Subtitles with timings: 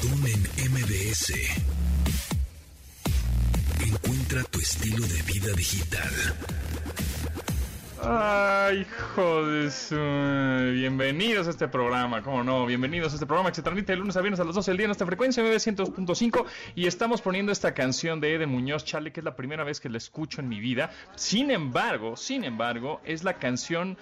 [0.00, 1.32] reggaetón en MBS.
[3.86, 6.10] Encuentra tu estilo de vida digital.
[8.02, 9.70] Ay, joder.
[10.72, 14.16] Bienvenidos a este programa, cómo no, bienvenidos a este programa que se transmite de lunes
[14.16, 16.44] a viernes a las 12 del día en esta frecuencia MB 102.5
[16.74, 19.90] y estamos poniendo esta canción de Eden Muñoz Chale, que es la primera vez que
[19.90, 20.90] la escucho en mi vida.
[21.14, 23.98] Sin embargo, sin embargo, es la canción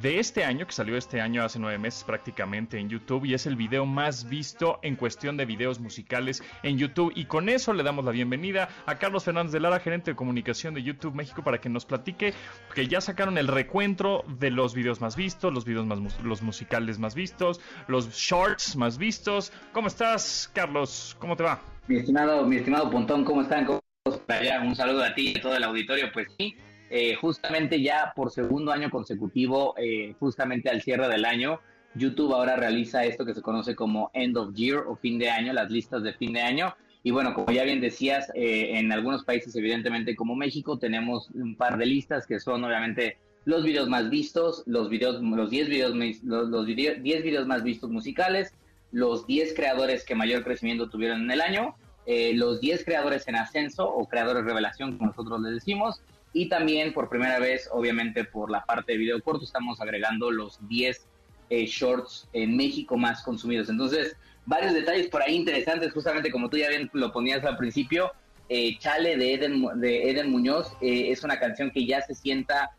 [0.00, 3.46] de este año, que salió este año hace nueve meses prácticamente en YouTube y es
[3.46, 7.12] el video más visto en cuestión de videos musicales en YouTube.
[7.14, 10.74] Y con eso le damos la bienvenida a Carlos Fernández de Lara, gerente de comunicación
[10.74, 12.34] de YouTube México, para que nos platique
[12.74, 16.98] que ya sacaron el recuentro de los videos más vistos, los videos más los musicales
[16.98, 19.52] más vistos, los shorts más vistos.
[19.72, 21.16] ¿Cómo estás, Carlos?
[21.18, 21.60] ¿Cómo te va?
[21.88, 23.66] Mi estimado, mi estimado Pontón, ¿cómo están?
[23.66, 23.82] ¿Cómo
[24.64, 26.10] Un saludo a ti y a todo el auditorio.
[26.12, 26.56] Pues sí,
[26.94, 31.58] eh, justamente ya por segundo año consecutivo, eh, justamente al cierre del año,
[31.94, 35.54] YouTube ahora realiza esto que se conoce como End of Year o fin de año,
[35.54, 36.74] las listas de fin de año.
[37.02, 41.56] Y bueno, como ya bien decías, eh, en algunos países, evidentemente como México, tenemos un
[41.56, 45.94] par de listas que son obviamente los videos más vistos, los videos, los 10 videos,
[46.22, 48.52] los, los 10 videos más vistos musicales,
[48.90, 51.74] los 10 creadores que mayor crecimiento tuvieron en el año,
[52.34, 56.02] los 10 creadores en ascenso o creadores revelación, como nosotros les decimos,
[56.32, 60.58] y también por primera vez, obviamente por la parte de video corto, estamos agregando los
[60.68, 61.06] 10
[61.50, 63.68] eh, shorts en México más consumidos.
[63.68, 64.16] Entonces,
[64.46, 68.12] varios detalles por ahí interesantes, justamente como tú ya bien lo ponías al principio.
[68.48, 72.70] Eh, Chale de Eden, de Eden Muñoz eh, es una canción que ya se sienta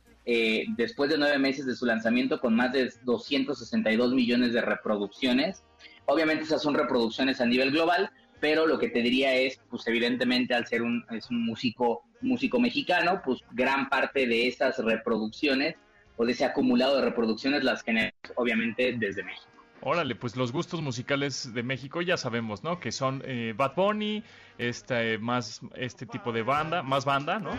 [0.78, 5.66] después de nueve meses de su lanzamiento con más de 262 millones de reproducciones.
[6.06, 8.10] Obviamente esas son reproducciones a nivel global,
[8.44, 12.60] pero lo que te diría es, pues evidentemente al ser un, es un músico, músico
[12.60, 15.76] mexicano, pues gran parte de esas reproducciones
[16.18, 19.48] o de ese acumulado de reproducciones las generamos obviamente desde México.
[19.80, 22.82] Órale, pues los gustos musicales de México ya sabemos, ¿no?
[22.82, 24.26] Que son eh, Bad Bunny,
[24.58, 27.52] este, más este tipo de banda, más banda, ¿no?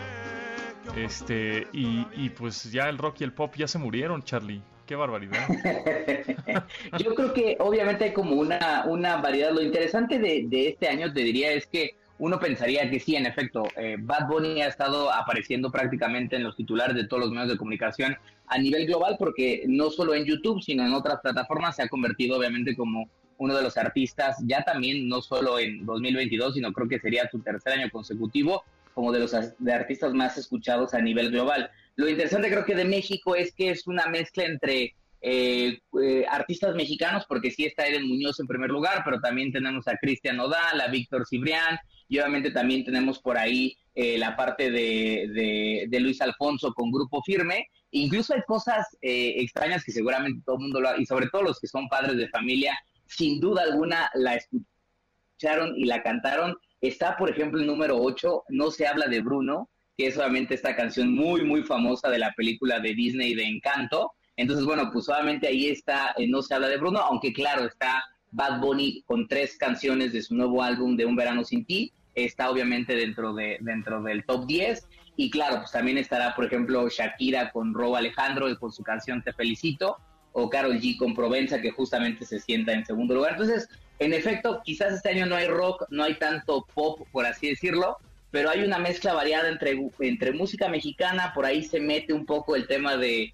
[0.95, 4.61] Este, y, y pues ya el rock y el pop ya se murieron, Charlie.
[4.85, 5.47] Qué barbaridad.
[6.99, 9.51] Yo creo que obviamente hay como una, una variedad.
[9.51, 13.67] Lo interesante de, este año, te diría, es que uno pensaría que sí, en efecto,
[13.75, 17.57] eh, Bad Bunny ha estado apareciendo prácticamente en los titulares de todos los medios de
[17.57, 18.15] comunicación
[18.47, 22.37] a nivel global, porque no solo en YouTube, sino en otras plataformas se ha convertido
[22.37, 26.99] obviamente como uno de los artistas, ya también no solo en 2022, sino creo que
[26.99, 28.63] sería su tercer año consecutivo,
[28.95, 31.69] como de los de artistas más escuchados a nivel global.
[31.95, 34.95] Lo interesante creo que de México es que es una mezcla entre
[35.27, 39.87] eh, eh, artistas mexicanos, porque sí está Eden Muñoz en primer lugar, pero también tenemos
[39.87, 44.69] a Cristian Odal, a Víctor Cibrián, y obviamente también tenemos por ahí eh, la parte
[44.69, 47.67] de, de, Luis Alfonso con Grupo Firme.
[47.91, 51.59] Incluso hay cosas extrañas que seguramente todo el mundo lo ha, y sobre todo los
[51.59, 52.77] que son padres de familia,
[53.07, 56.55] sin duda alguna la escucharon y la cantaron.
[56.87, 60.75] Está, por ejemplo, el número 8, No se habla de Bruno, que es obviamente esta
[60.75, 64.11] canción muy, muy famosa de la película de Disney de Encanto.
[64.37, 68.03] Entonces, bueno, pues obviamente ahí está, eh, no se habla de Bruno, aunque claro, está
[68.31, 72.51] Bad Bunny con tres canciones de su nuevo álbum de Un Verano Sin Ti, está
[72.51, 74.87] obviamente dentro, de, dentro del top 10.
[75.17, 79.23] Y claro, pues también estará, por ejemplo, Shakira con Robo Alejandro y con su canción
[79.23, 79.97] Te Felicito,
[80.33, 83.31] o Carol G con Provenza, que justamente se sienta en segundo lugar.
[83.31, 83.67] Entonces,
[83.99, 87.97] en efecto, quizás este año no hay rock, no hay tanto pop, por así decirlo,
[88.31, 92.55] pero hay una mezcla variada entre, entre música mexicana, por ahí se mete un poco
[92.55, 93.33] el tema de,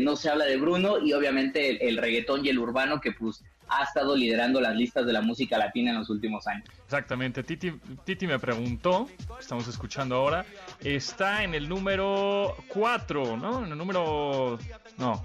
[0.00, 3.84] No se habla de Bruno y obviamente el, reggaetón y el urbano que pues ha
[3.84, 6.68] estado liderando las listas de la música latina en los últimos años.
[6.84, 7.72] Exactamente, Titi,
[8.04, 9.08] Titi me preguntó,
[9.40, 10.44] estamos escuchando ahora,
[10.84, 13.64] está en el número 4, ¿no?
[13.64, 14.58] En el número...
[14.98, 15.24] No.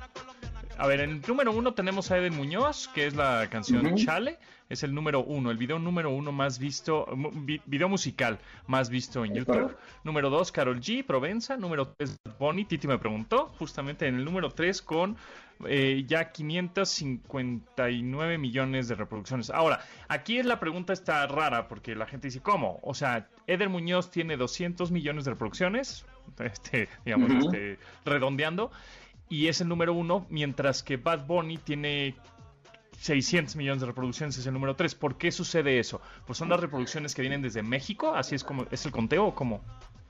[0.77, 4.37] A ver, en el número 1 tenemos a Eden Muñoz, que es la canción Chale
[4.69, 7.07] es el número uno, el video número uno más visto,
[7.65, 9.75] video musical más visto en YouTube.
[10.03, 11.57] Número dos, Carol G, Provenza.
[11.57, 12.65] Número tres, Bonnie.
[12.65, 15.17] Titi me preguntó, justamente en el número tres con
[15.65, 19.49] eh, ya 559 millones de reproducciones.
[19.49, 22.79] Ahora, aquí la pregunta está rara porque la gente dice, ¿cómo?
[22.83, 26.05] O sea, Eder Muñoz tiene 200 millones de reproducciones,
[26.39, 28.69] este, digamos, este, redondeando,
[29.29, 32.13] y es el número uno, mientras que Bad Bunny tiene
[32.99, 34.95] 600 millones de reproducciones es el número 3.
[34.95, 36.01] ¿Por qué sucede eso?
[36.25, 39.35] Pues son las reproducciones que vienen desde México, así es como es el conteo o
[39.35, 39.61] cómo?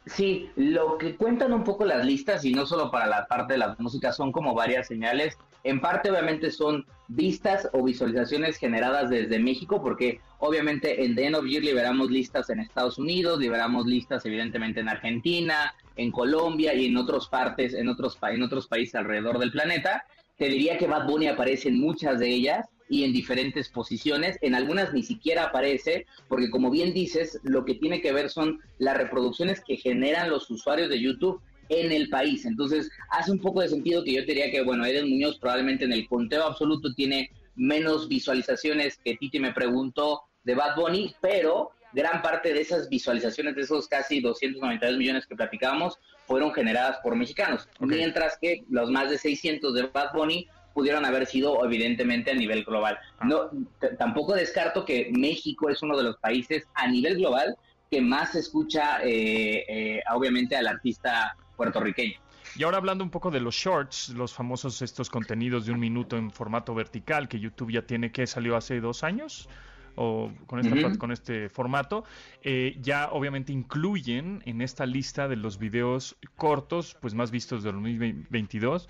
[0.05, 3.59] Sí, lo que cuentan un poco las listas y no solo para la parte de
[3.59, 5.37] las músicas son como varias señales.
[5.65, 11.35] En parte obviamente son vistas o visualizaciones generadas desde México porque obviamente en The End
[11.35, 16.85] of Year liberamos listas en Estados Unidos, liberamos listas evidentemente en Argentina, en Colombia y
[16.85, 20.05] en otras partes, en otros, en otros países alrededor del planeta.
[20.37, 24.37] Te diría que Bad Bunny aparece en muchas de ellas y en diferentes posiciones.
[24.41, 28.59] En algunas ni siquiera aparece, porque como bien dices, lo que tiene que ver son
[28.77, 32.45] las reproducciones que generan los usuarios de YouTube en el país.
[32.45, 35.93] Entonces, hace un poco de sentido que yo diría que, bueno, Eden Muñoz probablemente en
[35.93, 42.21] el conteo absoluto tiene menos visualizaciones que Titi me preguntó de Bad Bunny, pero gran
[42.21, 47.67] parte de esas visualizaciones, de esos casi 292 millones que platicábamos, fueron generadas por mexicanos,
[47.79, 52.63] mientras que los más de 600 de Bad Bunny pudieron haber sido evidentemente a nivel
[52.63, 52.99] global.
[53.17, 53.25] Ah.
[53.25, 53.49] No,
[53.97, 57.57] tampoco descarto que México es uno de los países a nivel global
[57.89, 62.19] que más escucha, eh, eh, obviamente, al artista puertorriqueño.
[62.55, 66.15] Y ahora hablando un poco de los shorts, los famosos estos contenidos de un minuto
[66.15, 69.49] en formato vertical que YouTube ya tiene que salió hace dos años
[69.97, 72.03] o con, esta, con este formato,
[72.43, 77.73] eh, ya obviamente incluyen en esta lista de los videos cortos, pues más vistos del
[77.73, 78.87] 2022.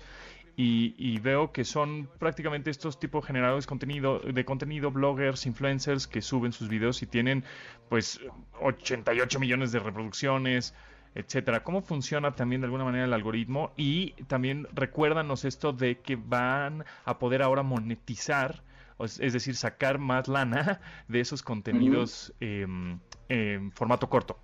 [0.60, 6.08] Y, y, veo que son prácticamente estos tipos generadores de contenido, de contenido, bloggers, influencers
[6.08, 7.44] que suben sus videos y tienen
[7.88, 8.20] pues
[8.60, 10.74] 88 millones de reproducciones,
[11.14, 11.62] etcétera.
[11.62, 13.72] ¿Cómo funciona también de alguna manera el algoritmo?
[13.76, 18.64] Y también recuérdanos esto de que van a poder ahora monetizar
[19.04, 24.38] es decir, sacar más lana de esos contenidos em, en formato corto.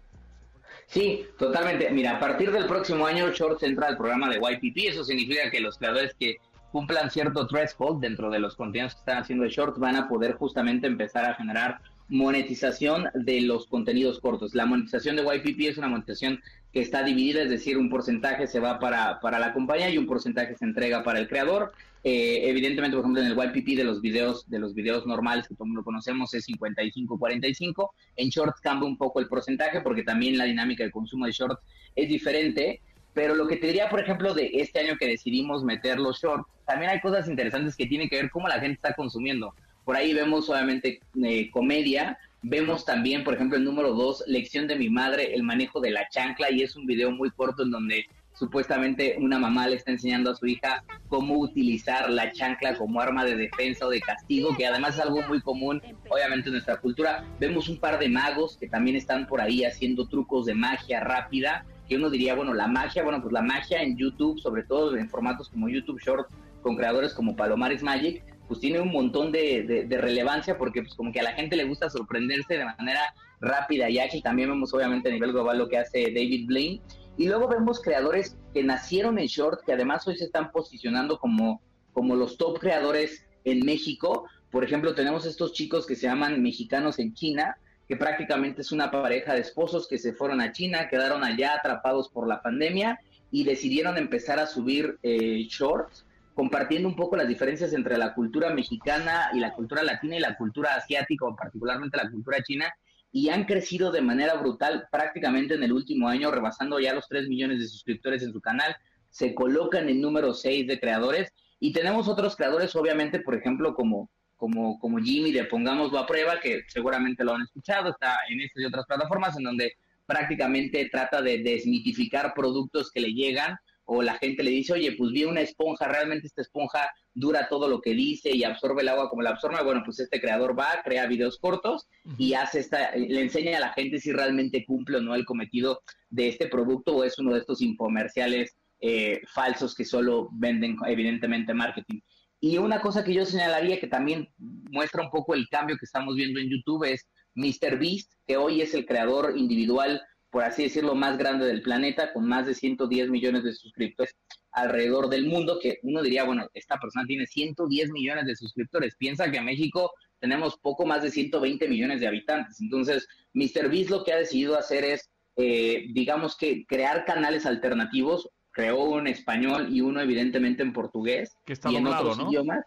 [0.86, 1.90] Sí, totalmente.
[1.90, 5.60] Mira, a partir del próximo año Shorts entra al programa de YPP, eso significa que
[5.60, 6.38] los creadores que
[6.70, 10.34] cumplan cierto threshold dentro de los contenidos que están haciendo de Shorts van a poder
[10.34, 14.54] justamente empezar a generar monetización de los contenidos cortos.
[14.54, 16.40] La monetización de YPP es una monetización
[16.72, 20.06] que está dividida, es decir, un porcentaje se va para, para la compañía y un
[20.06, 21.72] porcentaje se entrega para el creador.
[22.06, 25.54] Eh, evidentemente, por ejemplo, en el YPP de los videos, de los videos normales que
[25.54, 27.90] todo el mundo conocemos es 55-45.
[28.16, 31.62] En Shorts cambia un poco el porcentaje porque también la dinámica de consumo de Shorts
[31.96, 32.82] es diferente.
[33.14, 36.46] Pero lo que te diría, por ejemplo, de este año que decidimos meter los Shorts,
[36.66, 39.54] también hay cosas interesantes que tienen que ver cómo la gente está consumiendo.
[39.84, 44.76] Por ahí vemos obviamente eh, comedia, vemos también, por ejemplo, el número dos, lección de
[44.76, 48.06] mi madre, el manejo de la chancla, y es un video muy corto en donde
[48.34, 53.24] supuestamente una mamá le está enseñando a su hija cómo utilizar la chancla como arma
[53.24, 57.24] de defensa o de castigo, que además es algo muy común, obviamente, en nuestra cultura.
[57.40, 61.64] Vemos un par de magos que también están por ahí haciendo trucos de magia rápida,
[61.88, 65.08] que uno diría, bueno, la magia, bueno, pues la magia en YouTube, sobre todo en
[65.08, 66.28] formatos como YouTube Short,
[66.62, 71.20] con creadores como Palomares Magic, pues tiene un montón de, relevancia porque pues como que
[71.20, 74.22] a la gente le gusta sorprenderse de manera rápida y ágil.
[74.22, 76.80] También vemos obviamente a nivel global lo que hace David Blaine.
[77.16, 81.62] Y luego vemos creadores que nacieron en short, que además hoy se están posicionando como,
[81.92, 84.26] como los top creadores en México.
[84.50, 87.56] Por ejemplo, tenemos estos chicos que se llaman mexicanos en China,
[87.86, 92.08] que prácticamente es una pareja de esposos que se fueron a China, quedaron allá atrapados
[92.08, 92.98] por la pandemia
[93.30, 98.50] y decidieron empezar a subir eh, shorts compartiendo un poco las diferencias entre la cultura
[98.50, 102.74] mexicana y la cultura latina y la cultura asiática, o particularmente la cultura china,
[103.16, 107.28] y han crecido de manera brutal prácticamente en el último año, rebasando ya los 3
[107.28, 108.74] millones de suscriptores en su canal.
[109.08, 114.10] Se colocan en número 6 de creadores y tenemos otros creadores, obviamente, por ejemplo, como,
[114.34, 118.64] como, como Jimmy de Pongámoslo a Prueba, que seguramente lo han escuchado, está en estas
[118.64, 119.74] y otras plataformas en donde
[120.06, 125.12] prácticamente trata de desmitificar productos que le llegan o la gente le dice, oye, pues
[125.12, 129.08] vi una esponja, realmente esta esponja dura todo lo que dice y absorbe el agua
[129.08, 131.86] como la absorbe, bueno, pues este creador va, crea videos cortos
[132.18, 135.80] y hace esta, le enseña a la gente si realmente cumple o no el cometido
[136.10, 141.54] de este producto o es uno de estos infomerciales eh, falsos que solo venden evidentemente
[141.54, 142.00] marketing.
[142.40, 146.16] Y una cosa que yo señalaría que también muestra un poco el cambio que estamos
[146.16, 147.78] viendo en YouTube es Mr.
[147.78, 150.02] Beast, que hoy es el creador individual
[150.34, 154.16] por así decirlo, más grande del planeta, con más de 110 millones de suscriptores
[154.50, 158.96] alrededor del mundo, que uno diría, bueno, esta persona tiene 110 millones de suscriptores.
[158.96, 162.60] Piensa que en México tenemos poco más de 120 millones de habitantes.
[162.60, 163.70] Entonces, Mr.
[163.70, 168.28] Beast lo que ha decidido hacer es, eh, digamos que crear canales alternativos.
[168.50, 172.28] Creó uno en español y uno evidentemente en portugués que está y en otros ¿no?
[172.28, 172.64] idiomas.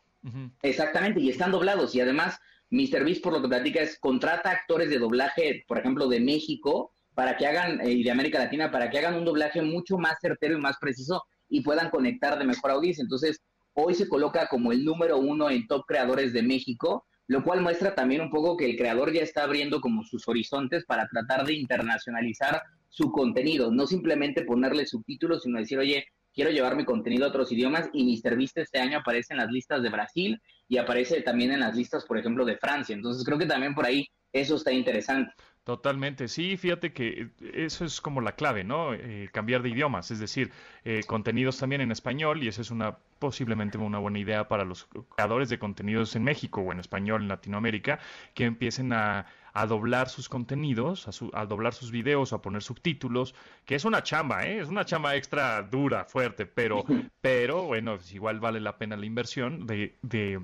[0.61, 1.93] Exactamente, y están doblados.
[1.95, 3.03] Y además, Mr.
[3.03, 7.35] Beast, por lo que platica, es contrata actores de doblaje, por ejemplo, de México, para
[7.35, 10.55] que hagan, eh, y de América Latina, para que hagan un doblaje mucho más certero
[10.55, 13.01] y más preciso y puedan conectar de mejor audiencia.
[13.01, 13.41] Entonces,
[13.73, 17.95] hoy se coloca como el número uno en top creadores de México, lo cual muestra
[17.95, 21.53] también un poco que el creador ya está abriendo como sus horizontes para tratar de
[21.53, 26.05] internacionalizar su contenido, no simplemente ponerle subtítulos, sino decir, oye,
[26.35, 29.81] quiero llevar mi contenido a otros idiomas y servicio este año aparece en las listas
[29.81, 32.93] de Brasil y aparece también en las listas, por ejemplo, de Francia.
[32.93, 35.33] Entonces creo que también por ahí eso está interesante.
[35.67, 38.93] Totalmente, sí, fíjate que eso es como la clave, ¿no?
[38.93, 40.49] Eh, cambiar de idiomas, es decir,
[40.85, 44.87] eh, contenidos también en español y esa es una posiblemente una buena idea para los
[45.15, 47.99] creadores de contenidos en México o en español en Latinoamérica
[48.33, 49.25] que empiecen a,
[49.57, 53.33] a doblar sus contenidos, a, doblar sus videos, a poner subtítulos,
[53.65, 54.59] que es una chamba, ¿eh?
[54.59, 56.85] es una chamba extra dura, fuerte, pero,
[57.21, 60.39] pero bueno, pues igual vale la pena la inversión de, de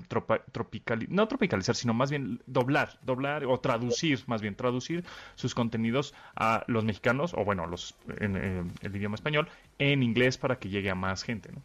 [1.10, 5.04] no tropicalizar, sino más bien doblar, doblar o traducir, más bien traducir
[5.36, 10.58] sus contenidos a los mexicanos, o bueno, los en, el idioma español, en inglés para
[10.58, 11.62] que llegue a más gente, ¿no?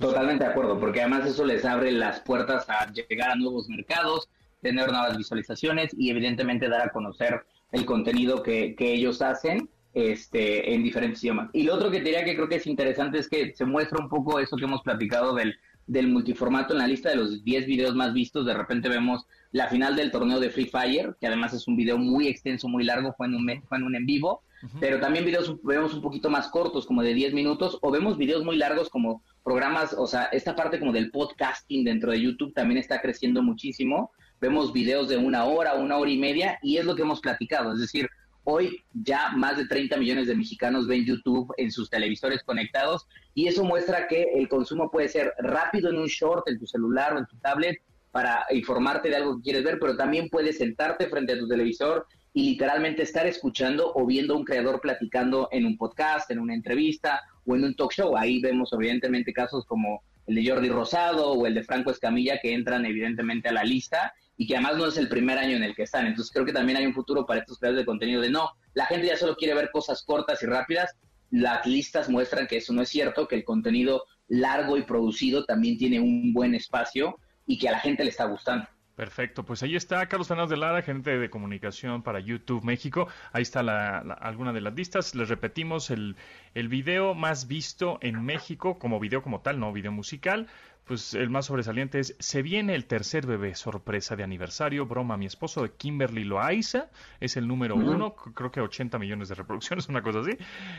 [0.00, 4.28] Totalmente de acuerdo, porque además eso les abre las puertas a llegar a nuevos mercados,
[4.62, 7.42] tener nuevas visualizaciones y evidentemente dar a conocer
[7.72, 11.50] el contenido que, que ellos hacen este, en diferentes idiomas.
[11.52, 14.08] Y lo otro que diría que creo que es interesante es que se muestra un
[14.08, 15.54] poco eso que hemos platicado del,
[15.86, 18.46] del multiformato en la lista de los 10 videos más vistos.
[18.46, 21.98] De repente vemos la final del torneo de Free Fire, que además es un video
[21.98, 24.42] muy extenso, muy largo, fue en un, fue en, un en vivo.
[24.78, 28.44] Pero también videos vemos un poquito más cortos, como de 10 minutos, o vemos videos
[28.44, 32.78] muy largos como programas, o sea, esta parte como del podcasting dentro de YouTube también
[32.78, 34.12] está creciendo muchísimo
[34.42, 37.72] vemos videos de una hora, una hora y media, y es lo que hemos platicado.
[37.72, 38.08] Es decir,
[38.42, 43.46] hoy ya más de 30 millones de mexicanos ven YouTube en sus televisores conectados, y
[43.46, 47.18] eso muestra que el consumo puede ser rápido en un short, en tu celular o
[47.18, 47.78] en tu tablet,
[48.10, 52.04] para informarte de algo que quieres ver, pero también puedes sentarte frente a tu televisor
[52.34, 56.54] y literalmente estar escuchando o viendo a un creador platicando en un podcast, en una
[56.54, 58.16] entrevista o en un talk show.
[58.16, 62.52] Ahí vemos evidentemente casos como el de Jordi Rosado o el de Franco Escamilla que
[62.52, 65.72] entran evidentemente a la lista y que además no es el primer año en el
[65.72, 66.04] que están.
[66.04, 68.86] Entonces creo que también hay un futuro para estos creadores de contenido de no, la
[68.86, 70.96] gente ya solo quiere ver cosas cortas y rápidas.
[71.30, 75.78] Las listas muestran que eso no es cierto, que el contenido largo y producido también
[75.78, 78.66] tiene un buen espacio y que a la gente le está gustando.
[78.96, 83.08] Perfecto, pues ahí está Carlos Fernández de Lara, gerente de comunicación para YouTube México.
[83.32, 85.14] Ahí está la, alguna de las listas.
[85.14, 86.16] Les repetimos el,
[86.54, 90.48] el video más visto en México como video como tal, no video musical.
[90.84, 95.26] Pues el más sobresaliente es Se viene el tercer bebé, sorpresa de aniversario, broma mi
[95.26, 100.02] esposo de Kimberly Loaiza, es el número uno, creo que 80 millones de reproducciones, una
[100.02, 100.36] cosa así.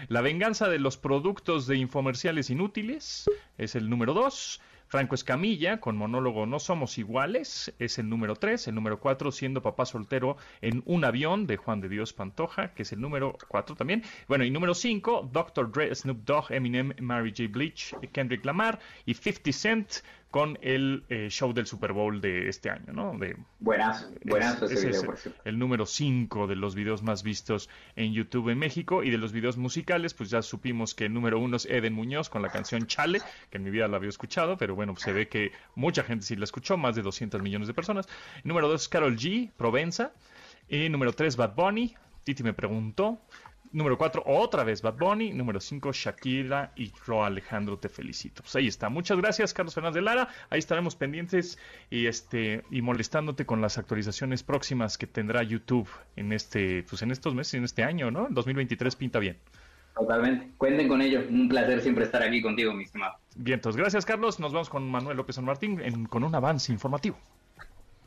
[0.10, 4.62] La venganza de los productos de infomerciales inútiles es el número dos.
[4.94, 8.68] Franco Escamilla, con monólogo No Somos Iguales, es el número 3.
[8.68, 12.84] El número 4, Siendo Papá Soltero en un avión, de Juan de Dios Pantoja, que
[12.84, 14.04] es el número 4 también.
[14.28, 15.72] Bueno, y número 5, Dr.
[15.72, 17.50] Dre, Snoop Dogg, Eminem, Mary J.
[17.50, 19.94] Bleach, Kendrick Lamar y 50 Cent
[20.34, 23.16] con el eh, show del Super Bowl de este año, ¿no?
[23.20, 24.60] De, buenas, buenas.
[24.64, 25.06] ese es
[25.46, 29.32] el número 5 de los videos más vistos en YouTube en México y de los
[29.32, 32.88] videos musicales, pues ya supimos que el número 1 es Eden Muñoz con la canción
[32.88, 33.22] Chale,
[33.52, 36.36] que en mi vida la había escuchado, pero bueno, se ve que mucha gente sí
[36.36, 38.08] la escuchó, más de 200 millones de personas.
[38.38, 40.14] El número 2 es Carol G, Provenza.
[40.68, 41.94] Y número 3, Bad Bunny.
[42.24, 43.20] Titi me preguntó.
[43.74, 45.34] Número 4, otra vez Bad Bunny.
[45.34, 48.44] Número 5, Shakira y Ro Alejandro, te felicito.
[48.44, 48.88] Pues ahí está.
[48.90, 50.30] Muchas gracias, Carlos Fernández de Lara.
[50.52, 51.58] Ahí estaremos pendientes
[51.90, 57.10] y este y molestándote con las actualizaciones próximas que tendrá YouTube en este, pues en
[57.10, 58.28] estos meses, en este año, ¿no?
[58.30, 59.38] 2023 pinta bien.
[59.96, 60.52] Totalmente.
[60.58, 61.24] Cuenten con ello.
[61.28, 63.16] Un placer siempre estar aquí contigo, mi estimado.
[63.36, 64.40] Bien, entonces gracias, Carlos.
[64.40, 67.18] Nos vamos con Manuel López San Martín con un avance informativo.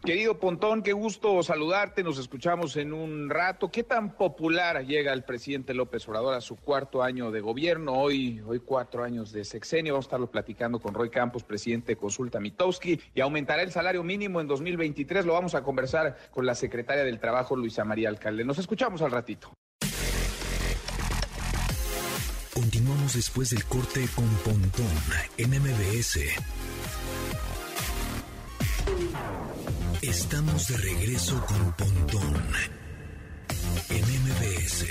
[0.06, 2.04] Querido Pontón, qué gusto saludarte.
[2.04, 3.72] Nos escuchamos en un rato.
[3.72, 7.92] ¿Qué tan popular llega el presidente López Obrador a su cuarto año de gobierno?
[7.94, 9.94] Hoy, hoy cuatro años de sexenio.
[9.94, 13.00] Vamos a estarlo platicando con Roy Campos, presidente de Consulta Mitowski.
[13.16, 15.26] Y aumentará el salario mínimo en 2023.
[15.26, 18.44] Lo vamos a conversar con la secretaria del Trabajo, Luisa María Alcalde.
[18.44, 19.52] Nos escuchamos al ratito.
[22.54, 24.86] Continuamos después del corte con Pontón
[25.36, 26.20] en MBS.
[30.08, 32.40] Estamos de regreso con Pontón
[33.90, 34.86] en MBS.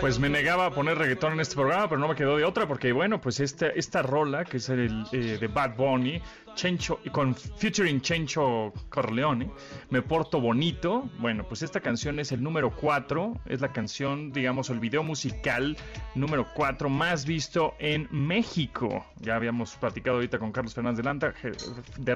[0.00, 2.66] Pues me negaba a poner reggaetón en este programa, pero no me quedó de otra
[2.66, 6.22] porque, bueno, pues esta, esta rola, que es el eh, de Bad Bunny,
[6.54, 9.50] Chencho, con featuring Chencho Corleone,
[9.90, 11.08] Me Porto Bonito.
[11.18, 15.76] Bueno, pues esta canción es el número 4, es la canción, digamos, el video musical
[16.14, 19.06] número 4 más visto en México.
[19.20, 21.34] Ya habíamos platicado ahorita con Carlos Fernández de, Lanta,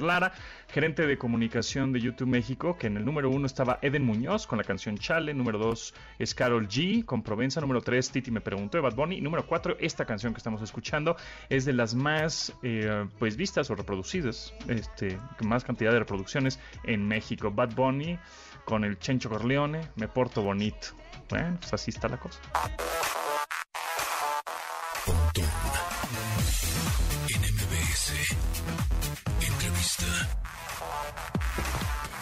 [0.00, 0.32] Lara,
[0.68, 4.58] gerente de comunicación de YouTube México, que en el número 1 estaba Eden Muñoz con
[4.58, 8.78] la canción Chale, número 2 es Carol G con Provenza, número 3 Titi me preguntó
[8.78, 11.16] de Bad Bunny, número 4 esta canción que estamos escuchando
[11.48, 17.06] es de las más eh, pues vistas o reproducidas este, más cantidad de reproducciones en
[17.06, 17.50] México.
[17.50, 18.18] Bad Bunny
[18.64, 20.88] con el Chencho Corleone, Me Porto Bonito.
[21.28, 22.40] Bueno, pues así está la cosa.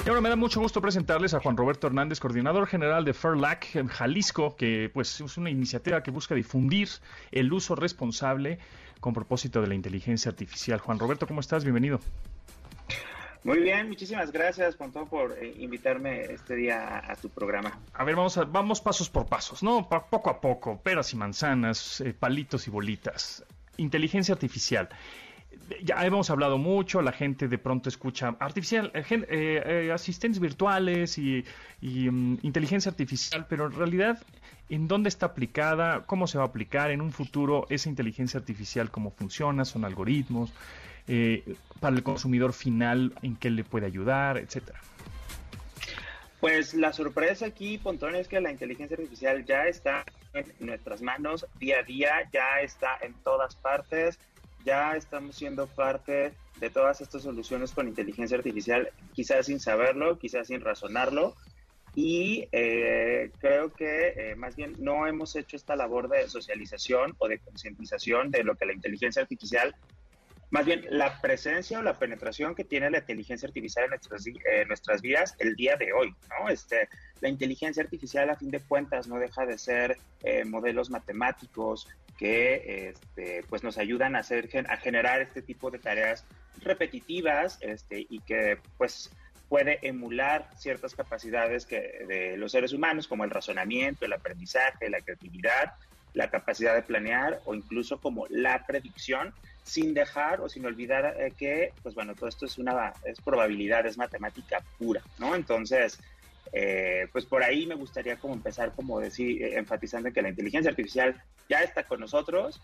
[0.04, 3.74] Y ahora me da mucho gusto presentarles a Juan Roberto Hernández, coordinador general de Fairlac
[3.74, 6.90] en Jalisco, que pues es una iniciativa que busca difundir
[7.32, 8.58] el uso responsable
[9.04, 10.80] con propósito de la inteligencia artificial.
[10.80, 11.62] Juan Roberto, ¿cómo estás?
[11.62, 12.00] Bienvenido.
[13.42, 17.78] Muy bien, muchísimas gracias, Pontón, por eh, invitarme este día a, tu programa.
[17.92, 19.86] A ver, vamos, a, vamos pasos por pasos, ¿no?
[19.86, 23.44] poco a poco, peras y manzanas, eh, palitos y bolitas.
[23.76, 24.88] Inteligencia artificial
[25.82, 31.44] ya hemos hablado mucho, la gente de pronto escucha artificial, eh, asistentes virtuales y,
[31.80, 34.22] mm, inteligencia artificial, pero en realidad,
[34.68, 36.02] ¿en dónde está aplicada?
[36.06, 38.90] ¿Cómo se va a aplicar en un futuro esa inteligencia artificial?
[38.90, 39.64] ¿Cómo funciona?
[39.64, 40.52] ¿Son algoritmos?
[41.06, 44.38] Eh, para el consumidor final, ¿en qué le puede ayudar?
[44.38, 44.80] Etcétera.
[46.40, 50.04] Pues la sorpresa aquí, Pontón, es que la inteligencia artificial ya está
[50.34, 54.18] en nuestras manos día a día, ya está en todas partes
[54.64, 60.48] ya estamos siendo parte de todas estas soluciones con inteligencia artificial, quizás sin saberlo, quizás
[60.48, 61.34] sin razonarlo.
[61.94, 67.28] Y eh, creo que eh, más bien no hemos hecho esta labor de socialización o
[67.28, 69.74] de concientización de lo que la inteligencia artificial,
[70.50, 74.24] más bien la presencia o la penetración que tiene la inteligencia artificial en nuestras,
[74.66, 76.14] nuestras vidas el día de hoy.
[76.30, 76.48] ¿no?
[76.48, 76.88] Este,
[77.20, 82.90] la inteligencia artificial, a fin de cuentas, no deja de ser eh, modelos matemáticos, que
[82.90, 86.24] este, pues nos ayudan a, hacer, a generar este tipo de tareas
[86.62, 89.10] repetitivas este, y que pues
[89.54, 95.00] puede emular ciertas capacidades que, de los seres humanos como el razonamiento, el aprendizaje, la
[95.00, 95.74] creatividad,
[96.12, 99.32] la capacidad de planear o incluso como la predicción
[99.62, 103.86] sin dejar o sin olvidar eh, que pues bueno todo esto es una es probabilidad
[103.86, 106.00] es matemática pura no entonces
[106.52, 110.70] eh, pues por ahí me gustaría como empezar como decir, eh, enfatizando que la inteligencia
[110.70, 112.60] artificial ya está con nosotros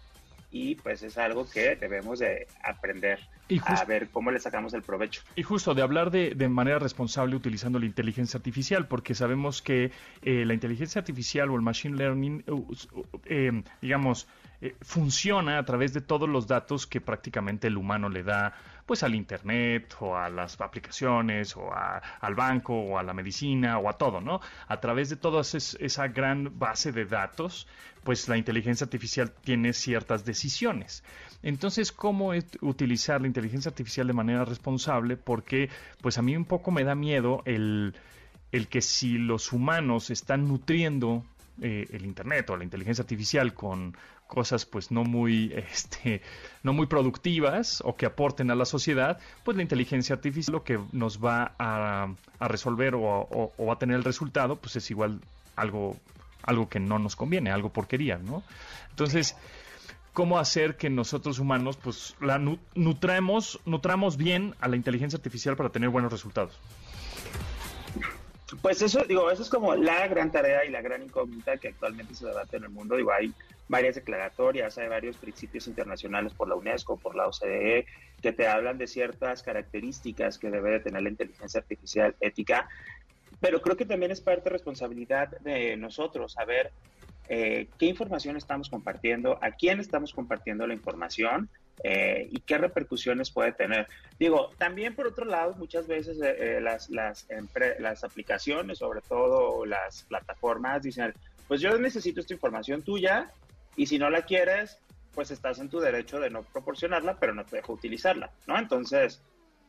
[0.50, 3.20] y pues es algo que debemos de aprender
[3.64, 5.22] a ver cómo le sacamos el provecho.
[5.36, 9.92] Y justo de hablar de, de manera responsable utilizando la inteligencia artificial, porque sabemos que
[10.22, 12.44] eh, la inteligencia artificial o el machine learning,
[13.80, 14.26] digamos,
[14.82, 19.14] funciona a través de todos los datos que prácticamente el humano le da pues al
[19.14, 24.20] internet o a las aplicaciones o al banco o a la medicina o a todo,
[24.20, 24.40] ¿no?
[24.66, 27.68] A través de toda esa gran base de datos,
[28.02, 31.04] pues la inteligencia artificial tiene ciertas decisiones.
[31.42, 35.16] Entonces, ¿cómo utilizar la inteligencia artificial de manera responsable?
[35.16, 35.70] Porque,
[36.02, 37.94] pues a mí un poco me da miedo el,
[38.52, 41.24] el que si los humanos están nutriendo
[41.62, 43.94] eh, el internet o la inteligencia artificial con,
[44.30, 46.22] cosas pues no muy este
[46.62, 50.78] no muy productivas o que aporten a la sociedad pues la inteligencia artificial lo que
[50.92, 52.08] nos va a,
[52.40, 55.20] resolver o, va a tener el resultado pues es igual
[55.56, 55.96] algo
[56.44, 58.42] algo que no nos conviene algo porquería no
[58.90, 59.36] entonces
[60.14, 62.38] cómo hacer que nosotros humanos pues la
[62.74, 66.58] nutramos nutramos bien a la inteligencia artificial para tener buenos resultados
[68.62, 72.14] pues eso, digo, eso es como la gran tarea y la gran incógnita que actualmente
[72.14, 72.96] se debate en el mundo.
[72.96, 73.32] Digo, hay
[73.68, 77.86] varias declaratorias, hay varios principios internacionales por la UNESCO, por la OCDE,
[78.20, 82.68] que te hablan de ciertas características que debe de tener la inteligencia artificial ética.
[83.40, 86.72] Pero creo que también es parte de responsabilidad de nosotros saber
[87.28, 91.48] eh, qué información estamos compartiendo, a quién estamos compartiendo la información
[91.82, 93.88] eh, y qué repercusiones puede tener.
[94.18, 97.26] Digo, también por otro lado, muchas veces eh, las, las,
[97.78, 101.14] las aplicaciones, sobre todo las plataformas, dicen,
[101.48, 103.30] pues yo necesito esta información tuya
[103.76, 104.78] y si no la quieres,
[105.14, 108.58] pues estás en tu derecho de no proporcionarla, pero no te dejo utilizarla, ¿no?
[108.58, 109.22] Entonces,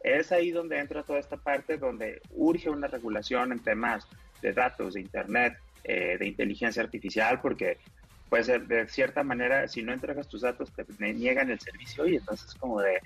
[0.03, 4.07] es ahí donde entra toda esta parte donde urge una regulación en temas
[4.41, 7.77] de datos, de Internet, eh, de inteligencia artificial, porque
[8.31, 12.55] pues de cierta manera, si no entregas tus datos, te niegan el servicio y entonces
[12.55, 13.01] como de,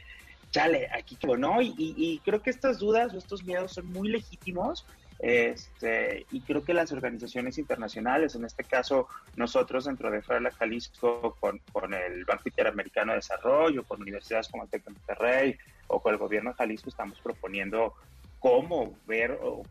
[0.51, 1.63] chale, aquí que ¿no?
[1.63, 4.85] Y, creo que estas dudas o estos miedos son muy legítimos.
[5.17, 11.35] Este, y creo que las organizaciones internacionales, en este caso nosotros dentro de Ferla Jalisco
[11.39, 15.57] con, con, el Banco Interamericano de Desarrollo, con universidades como el TEC de Monterrey
[15.87, 17.95] o con el gobierno de Jalisco, estamos proponiendo
[18.37, 19.63] cómo ver o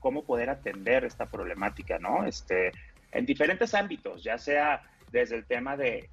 [0.00, 2.24] cómo poder atender esta problemática, ¿no?
[2.24, 2.72] Este,
[3.12, 4.82] en diferentes ámbitos, ya sea
[5.16, 6.10] desde el tema de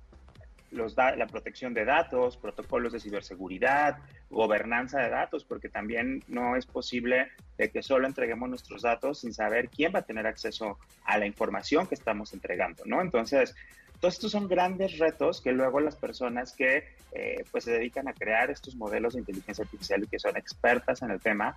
[0.72, 3.98] la protección de datos, protocolos de ciberseguridad,
[4.30, 9.34] gobernanza de datos, porque también no es posible de que solo entreguemos nuestros datos sin
[9.34, 13.02] saber quién va a tener acceso a la información que estamos entregando, ¿no?
[13.02, 13.54] Entonces,
[14.00, 18.13] todos estos son grandes retos que luego las personas que eh, pues se dedican a
[18.13, 21.56] crear estos modelos de inteligencia artificial y que son expertas en el tema,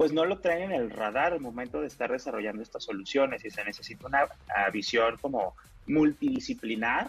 [0.00, 3.50] pues no lo traen en el radar al momento de estar desarrollando estas soluciones y
[3.50, 4.24] se necesita una
[4.72, 5.54] visión como
[5.86, 7.08] multidisciplinar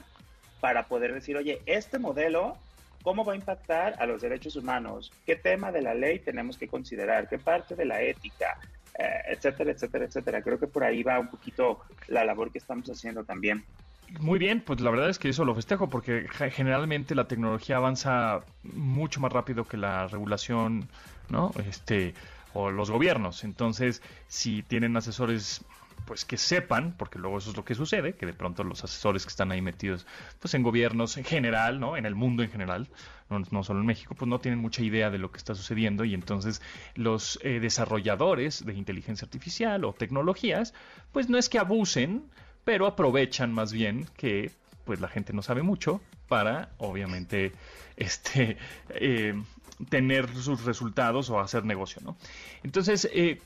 [0.60, 2.58] para poder decir, oye, este modelo,
[3.02, 5.10] ¿cómo va a impactar a los derechos humanos?
[5.26, 7.30] ¿Qué tema de la ley tenemos que considerar?
[7.30, 8.60] ¿Qué parte de la ética?
[9.30, 10.42] etcétera, etcétera, etcétera.
[10.42, 13.64] Creo que por ahí va un poquito la labor que estamos haciendo también.
[14.20, 18.42] Muy bien, pues la verdad es que eso lo festejo porque generalmente la tecnología avanza
[18.64, 20.90] mucho más rápido que la regulación,
[21.30, 21.52] ¿no?
[21.70, 22.14] Este
[22.54, 23.44] o los gobiernos.
[23.44, 25.66] Entonces, si tienen asesores
[26.06, 29.24] pues que sepan, porque luego eso es lo que sucede, que de pronto los asesores
[29.24, 30.06] que están ahí metidos
[30.40, 31.96] pues en gobiernos en general, ¿no?
[31.96, 32.90] En el mundo en general,
[33.30, 36.14] no, solo en México, pues no tienen mucha idea de lo que está sucediendo y
[36.14, 36.62] entonces
[36.96, 40.74] los eh, desarrolladores de inteligencia artificial o tecnologías,
[41.12, 42.24] pues no es que abusen,
[42.64, 44.52] pero aprovechan más bien que
[44.86, 47.52] pues la gente no sabe mucho para obviamente
[47.96, 48.58] este
[48.90, 49.42] eh,
[49.90, 52.16] tener sus resultados o hacer negocio, ¿no?
[52.64, 53.42] Entonces, eh,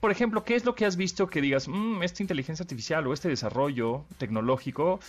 [0.00, 3.12] por ejemplo, ¿qué es lo que has visto que digas, mm, esta inteligencia artificial o
[3.12, 5.00] este desarrollo tecnológico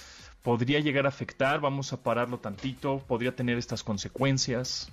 [0.44, 4.92] podría llegar a afectar, vamos a pararlo tantito, podría tener estas consecuencias?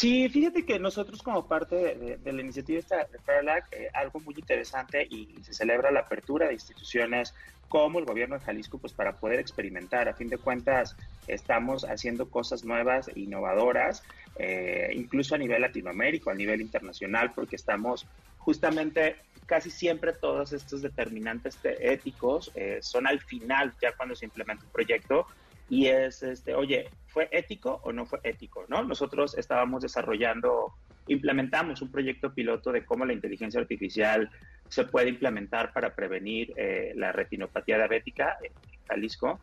[0.00, 2.80] Sí, fíjate que nosotros como parte de, la iniciativa
[3.12, 7.34] de Fairlac, eh, algo muy interesante y se celebra la apertura de instituciones
[7.68, 10.08] como el gobierno de Jalisco, pues para poder experimentar.
[10.08, 14.02] A fin de cuentas, estamos haciendo cosas nuevas e innovadoras,
[14.38, 18.06] eh, incluso a nivel latinoamérico, a nivel internacional, porque estamos
[18.38, 24.64] justamente casi siempre todos estos determinantes éticos eh, son al final, ya cuando se implementa
[24.64, 25.26] un proyecto,
[25.68, 28.64] y es, este, oye, ¿fue ético o no fue ético?
[28.68, 28.82] ¿no?
[28.82, 30.74] Nosotros estábamos desarrollando,
[31.08, 34.30] implementamos un proyecto piloto de cómo la inteligencia artificial
[34.68, 38.52] se puede implementar para prevenir eh, la retinopatía diabética en
[38.86, 39.40] Jalisco.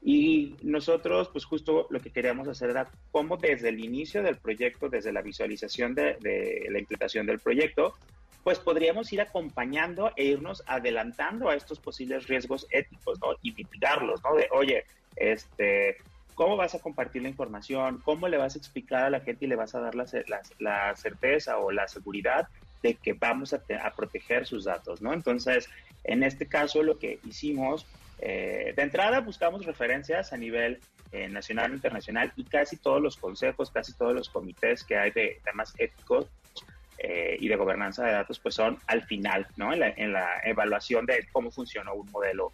[0.00, 4.88] Y nosotros, pues justo lo que queríamos hacer era cómo desde el inicio del proyecto,
[4.88, 6.16] desde la visualización de,
[6.70, 7.94] la implementación del proyecto,
[8.44, 13.34] pues podríamos ir acompañando e irnos adelantando a estos posibles riesgos éticos, ¿no?
[13.42, 14.36] Y mitigarlos, ¿no?
[14.36, 14.84] De, oye,
[15.16, 15.96] este,
[16.38, 18.00] ¿cómo vas a compartir la información?
[18.04, 20.06] ¿Cómo le vas a explicar a la gente y le vas a dar la,
[20.60, 22.46] la certeza o la seguridad
[22.80, 23.60] de que vamos a,
[23.96, 25.12] proteger sus datos, ¿no?
[25.12, 25.68] Entonces,
[26.04, 27.88] en este caso lo que hicimos,
[28.20, 30.78] eh, de entrada buscamos referencias a nivel
[31.10, 35.10] eh, nacional e internacional y casi todos los consejos, casi todos los comités que hay
[35.10, 36.26] de temas éticos
[36.98, 39.72] eh, y de gobernanza de datos, pues son al final, ¿no?
[39.72, 42.52] En la, en la, evaluación de cómo funcionó un modelo.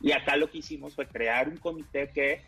[0.00, 2.42] Y acá lo que hicimos fue crear un comité que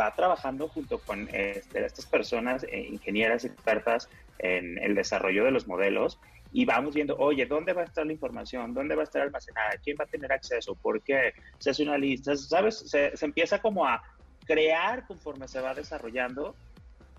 [0.00, 6.18] va trabajando junto con este, estas personas, ingenieras expertas en el desarrollo de los modelos,
[6.52, 8.74] y vamos viendo, oye, ¿dónde va a estar la información?
[8.74, 9.70] ¿Dónde va a estar almacenada?
[9.82, 10.74] ¿Quién va a tener acceso?
[10.74, 11.32] ¿Por qué?
[11.58, 12.78] Se hace una lista, ¿sabes?
[12.78, 14.02] Se, empieza como a
[14.44, 16.54] crear conforme se va desarrollando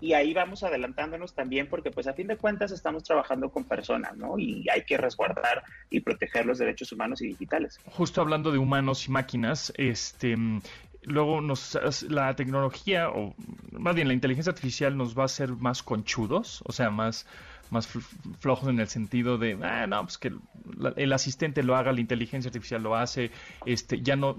[0.00, 4.16] y ahí vamos adelantándonos también porque pues a fin de cuentas estamos trabajando con personas,
[4.16, 4.38] ¿no?
[4.38, 7.80] Y hay que resguardar y proteger los derechos humanos y digitales.
[7.86, 10.36] Justo hablando de humanos y máquinas, este
[11.04, 13.34] luego nos la tecnología o
[13.72, 17.26] más bien la inteligencia artificial nos va a hacer más conchudos, o sea, más
[17.70, 17.88] más
[18.38, 20.32] flojos en el sentido de, ah, no, pues que
[20.96, 23.30] el asistente lo haga, la inteligencia artificial lo hace,
[23.64, 24.36] este, ya no,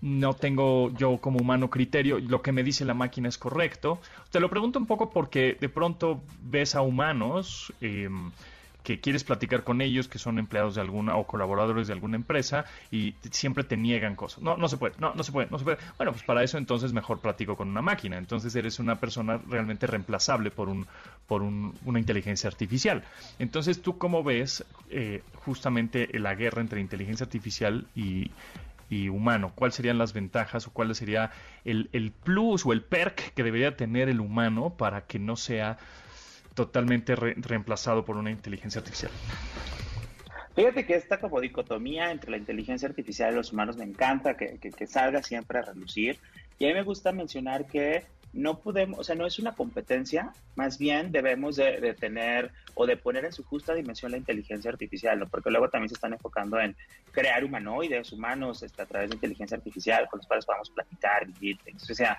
[0.00, 4.00] no tengo yo como humano criterio, lo que me dice la máquina es correcto.
[4.30, 8.08] Te lo pregunto un poco porque de pronto ves a humanos eh,
[8.82, 12.64] que quieres platicar con ellos, que son empleados de alguna o colaboradores de alguna empresa
[12.90, 14.42] y siempre te niegan cosas.
[14.42, 15.78] No, no se puede, no, no se puede, no se puede.
[15.96, 18.18] Bueno, pues para eso entonces mejor platico con una máquina.
[18.18, 20.86] Entonces eres una persona realmente reemplazable por un
[21.26, 23.04] por un, una inteligencia artificial.
[23.38, 28.32] Entonces, ¿tú cómo ves eh, justamente la guerra entre inteligencia artificial y,
[28.88, 29.52] y humano?
[29.54, 31.30] ¿Cuáles serían las ventajas o cuál sería
[31.64, 35.78] el, el plus o el perk que debería tener el humano para que no sea
[36.66, 39.10] totalmente reemplazado por una inteligencia artificial.
[40.54, 44.86] Fíjate que esta como dicotomía entre la inteligencia artificial y los humanos me encanta que,
[44.86, 46.18] salga siempre a relucir.
[46.58, 50.34] Y a mí me gusta mencionar que no podemos, o sea, no es una competencia,
[50.54, 55.18] más bien debemos de, tener o de poner en su justa dimensión la inteligencia artificial,
[55.18, 55.26] ¿no?
[55.26, 56.76] porque luego también se están enfocando en
[57.10, 61.58] crear humanoides, humanos, este, a través de inteligencia artificial, con los cuales podamos platicar, vivir,
[61.74, 62.18] o sea,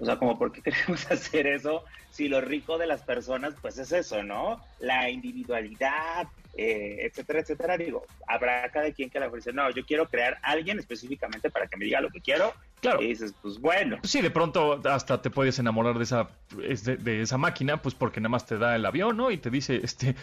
[0.00, 3.78] o sea, como por qué queremos hacer eso si lo rico de las personas, pues
[3.78, 4.60] es eso, ¿no?
[4.80, 7.78] La individualidad, eh, etcétera, etcétera.
[7.78, 11.66] Digo, habrá cada quien que le ofrece, no, yo quiero crear a alguien específicamente para
[11.66, 12.52] que me diga lo que quiero.
[12.82, 13.00] Claro.
[13.00, 13.98] Y dices, pues bueno.
[14.02, 18.28] Sí, de pronto hasta te puedes enamorar de esa, de, esa máquina, pues porque nada
[18.28, 19.30] más te da el avión, ¿no?
[19.30, 20.14] Y te dice, este,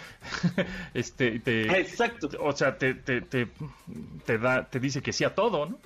[0.93, 2.29] este, te, Exacto.
[2.39, 3.47] O sea, te, te, te,
[4.25, 5.79] te da, te dice que sí a todo, ¿no?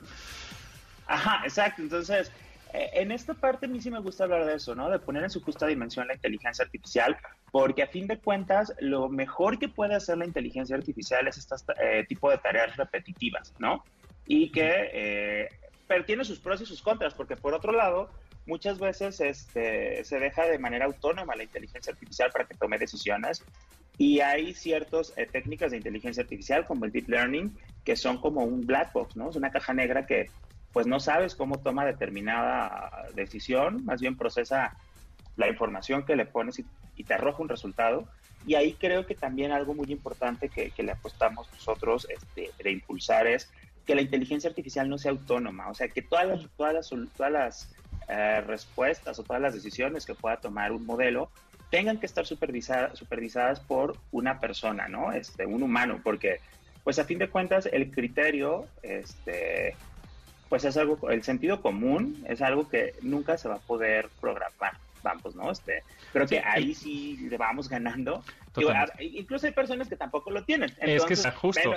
[1.07, 1.81] Ajá, exacto.
[1.81, 2.31] Entonces,
[2.73, 4.89] en esta parte a mí sí me gusta hablar de eso, ¿no?
[4.89, 7.17] De poner en su justa dimensión la inteligencia artificial,
[7.51, 12.03] porque a fin de cuentas lo mejor que puede hacer la inteligencia artificial es este
[12.07, 13.83] tipo de tareas repetitivas, ¿no?
[14.25, 15.49] Y que, eh,
[15.87, 18.09] pero tiene sus pros y sus contras, porque por otro lado,
[18.45, 23.43] muchas veces este, se deja de manera autónoma la inteligencia artificial para que tome decisiones
[23.97, 28.43] y hay ciertas eh, técnicas de inteligencia artificial como el deep learning que son como
[28.43, 29.29] un black box, ¿no?
[29.29, 30.29] Es una caja negra que
[30.73, 34.75] pues no sabes cómo toma determinada decisión, más bien procesa
[35.37, 38.07] la información que le pones y, te arroja un resultado.
[38.45, 43.27] Y ahí creo que también algo muy importante que, le apostamos nosotros este, de impulsar
[43.27, 43.51] es
[43.85, 47.31] que la inteligencia artificial no sea autónoma, o sea, que todas las, todas las, todas
[47.31, 47.73] las
[48.07, 51.29] eh, respuestas o todas las decisiones que pueda tomar un modelo
[51.69, 55.11] tengan que estar supervisadas, supervisadas por una persona, ¿no?
[55.11, 56.39] Este, un humano, porque
[56.83, 59.75] pues a fin de cuentas el criterio, este,
[60.53, 64.73] pues es algo, el sentido común es algo que nunca se va a poder programar
[65.01, 65.49] vamos, ¿no?
[65.49, 68.23] Este, creo que ahí sí le vamos ganando.
[68.99, 70.71] incluso hay personas que tampoco lo tienen.
[70.79, 71.73] es que es justo.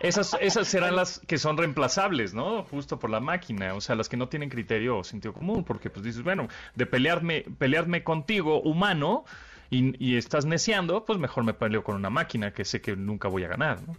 [0.00, 2.64] Esas, esas serán las que son reemplazables, ¿no?
[2.64, 5.88] Justo por la máquina, o sea, las que no tienen criterio o sentido común, porque
[5.88, 9.24] pues dices, bueno, de pelearme, pelearme contigo, humano,
[9.70, 13.44] y, estás neciando, pues mejor me peleo con una máquina que sé que nunca voy
[13.44, 13.96] a ganar, ¿no?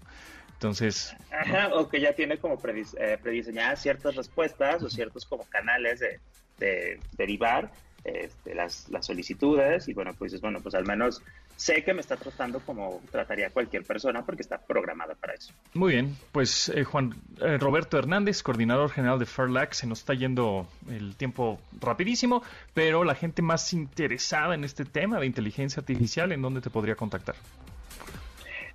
[0.57, 1.15] Entonces...
[1.31, 6.19] Ajá, o que ya tiene como eh, prediseñadas ciertas respuestas o ciertos como canales de,
[6.57, 7.71] de derivar
[8.03, 11.21] este, las, las, solicitudes y bueno, pues bueno, pues al menos
[11.57, 15.53] sé que me está tratando como trataría cualquier persona porque está programada para eso.
[15.73, 20.13] Muy bien, pues eh, Juan eh, Roberto Hernández, coordinador general de Fairlax, se nos está
[20.13, 22.43] yendo el tiempo rapidísimo,
[22.73, 26.95] pero la gente más interesada en este tema de inteligencia artificial, ¿en dónde te podría
[26.95, 27.35] contactar?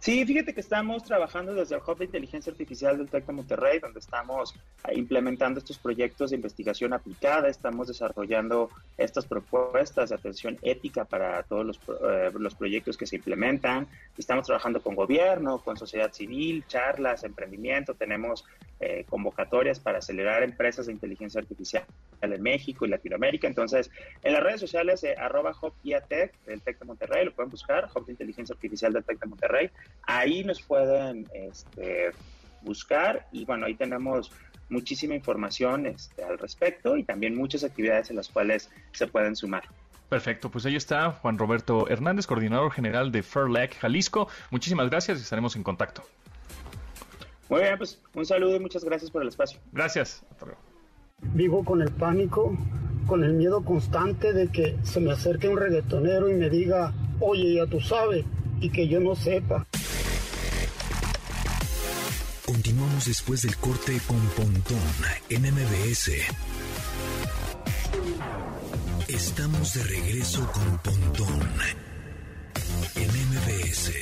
[0.03, 3.79] Sí, fíjate que estamos trabajando desde el Hub de Inteligencia Artificial del TEC de Monterrey,
[3.79, 4.53] donde estamos
[4.89, 11.45] eh, implementando estos proyectos de investigación aplicada, estamos desarrollando estas propuestas de atención ética para
[11.45, 13.87] todos los, eh, los proyectos que se implementan,
[14.19, 18.45] estamos trabajando con gobierno, con sociedad civil, charlas, emprendimiento, tenemos
[18.85, 21.85] eh, convocatorias para acelerar empresas de inteligencia artificial
[22.21, 23.47] en México y Latinoamérica.
[23.47, 23.89] Entonces,
[24.25, 28.07] en las redes sociales, eh, arroba HopIATech del TEC de Monterrey, lo pueden buscar, Hop
[28.07, 29.71] de Inteligencia Artificial del TEC de Monterrey.
[30.05, 32.11] Ahí nos pueden este,
[32.63, 34.31] buscar y bueno, ahí tenemos
[34.69, 39.65] muchísima información este, al respecto y también muchas actividades en las cuales se pueden sumar.
[40.09, 44.29] Perfecto, pues ahí está Juan Roberto Hernández, coordinador general de Fairlec Jalisco.
[44.51, 46.03] Muchísimas gracias y estaremos en contacto.
[47.49, 49.59] Muy bien, pues un saludo y muchas gracias por el espacio.
[49.73, 50.25] Gracias.
[51.35, 52.57] Vivo con el pánico,
[53.07, 57.55] con el miedo constante de que se me acerque un reggaetonero y me diga, oye,
[57.55, 58.25] ya tú sabes,
[58.61, 59.67] y que yo no sepa.
[63.07, 64.79] Después del corte con Pontón
[65.29, 66.11] en MBS.
[69.09, 71.49] Estamos de regreso con Pontón
[72.95, 73.93] en MBS.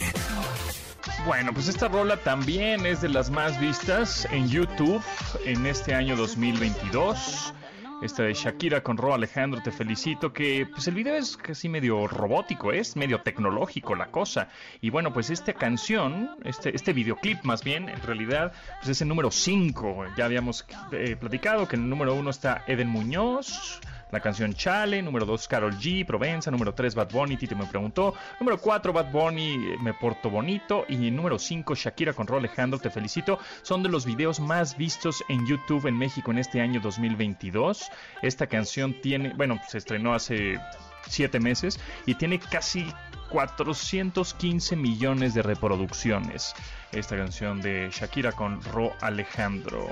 [1.25, 5.03] Bueno, pues esta rola también es de las más vistas en YouTube
[5.47, 7.55] en este año 2022.
[8.03, 12.07] Esta de Shakira con Ro Alejandro, te felicito, que pues el video es casi medio
[12.07, 14.49] robótico, es medio tecnológico la cosa.
[14.81, 19.09] Y bueno, pues esta canción, este, este videoclip más bien, en realidad, pues es el
[19.09, 20.07] número 5.
[20.17, 25.03] Ya habíamos eh, platicado que en el número 1 está Eden Muñoz, la canción Chale,
[25.03, 29.11] número 2 Carol G, Provenza, número 3 Bad Bunny, Tito me preguntó, número 4 Bad
[29.11, 33.83] Bunny, eh, Me Porto Bonito y número 5 Shakira con Ro Alejandro, te felicito, son
[33.83, 37.90] de los videos más vistos en YouTube en México en este año 2022.
[38.23, 40.59] Esta canción tiene, bueno, se estrenó hace
[41.07, 42.87] 7 meses y tiene casi
[43.31, 46.55] 415 millones de reproducciones.
[46.92, 49.88] Esta canción de Shakira con Ro Alejandro.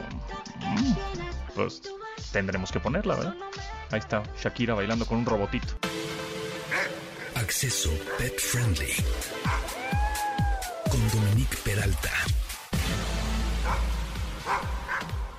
[0.61, 0.93] Mm,
[1.55, 1.83] pues
[2.33, 3.35] tendremos que ponerla, ¿verdad?
[3.91, 5.75] Ahí está Shakira bailando con un robotito.
[7.35, 8.93] Acceso Pet Friendly.
[10.91, 12.11] Con Dominique Peralta.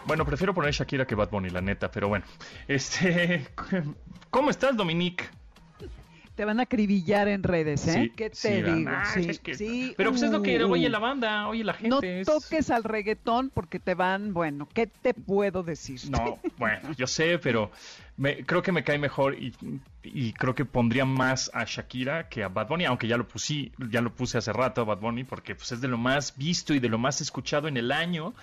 [0.06, 2.26] Bueno, prefiero poner Shakira que Bad Bunny, la neta, pero bueno.
[2.68, 3.48] Este,
[4.32, 5.26] ¿cómo estás, Dominique?
[6.40, 8.04] Te van a acribillar en redes, ¿eh?
[8.04, 8.90] Sí, ¿Qué te digo?
[8.90, 11.90] Ah, sí, Pero pues es lo que oye la banda, oye la gente.
[11.90, 16.00] No toques al reggaetón porque te van, bueno, ¿qué te puedo decir?
[16.10, 17.72] No, bueno, yo sé, pero
[18.16, 19.54] me, creo que me cae mejor y,
[20.02, 23.74] y, creo que pondría más a Shakira que a Bad Bunny, aunque ya lo puse,
[23.92, 26.74] ya lo puse hace rato a Bad Bunny porque pues es de lo más visto
[26.74, 28.34] y de lo más escuchado en el año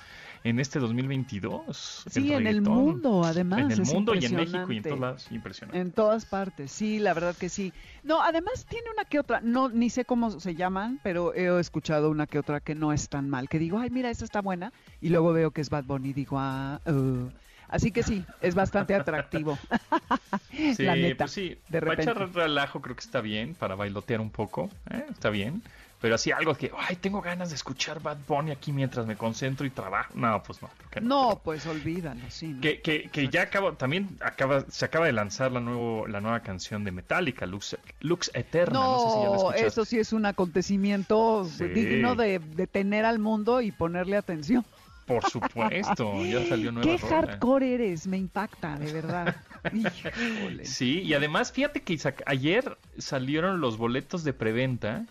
[0.45, 2.05] en este 2022.
[2.09, 3.61] Sí, en el mundo, además.
[3.61, 5.81] En el mundo y en México y en todas impresionante.
[5.81, 7.73] En todas partes, sí, la verdad que sí.
[8.03, 12.11] No, además tiene una que otra, no, ni sé cómo se llaman, pero he escuchado
[12.11, 14.73] una que otra que no es tan mal, que digo, ay, mira, esa está buena,
[15.01, 17.31] y luego veo que es Bad Bunny y digo, ah, uh".
[17.69, 19.59] Así que sí, es bastante atractivo.
[20.77, 20.87] sí,
[21.19, 21.59] pues sí.
[21.69, 22.13] De repente.
[22.13, 25.05] Para echar relajo creo que está bien, para bailotear un poco, ¿eh?
[25.11, 25.63] está bien.
[26.01, 29.65] Pero así algo que, ay, tengo ganas de escuchar Bad Bunny aquí mientras me concentro
[29.67, 30.13] y trabajo.
[30.15, 30.69] No, pues no.
[30.77, 32.49] creo que No, pues olvídalo, sí.
[32.49, 32.61] ¿no?
[32.61, 36.41] Que, que, que ya acaba, también acaba, se acaba de lanzar la, nuevo, la nueva
[36.41, 38.79] canción de Metallica, Lux, Lux Eterna.
[38.79, 39.67] No, sé si ya la No, escuchaste.
[39.67, 41.65] eso sí es un acontecimiento Sí.
[41.69, 44.65] digno de detener al mundo y ponerle atención.
[45.07, 47.15] Por supuesto, ya salió nueva Qué rola.
[47.17, 49.37] hardcore eres, me impacta, de verdad.
[49.73, 50.65] Híjole.
[50.67, 55.07] Sí, y además fíjate que Isaac, ayer salieron los boletos de preventa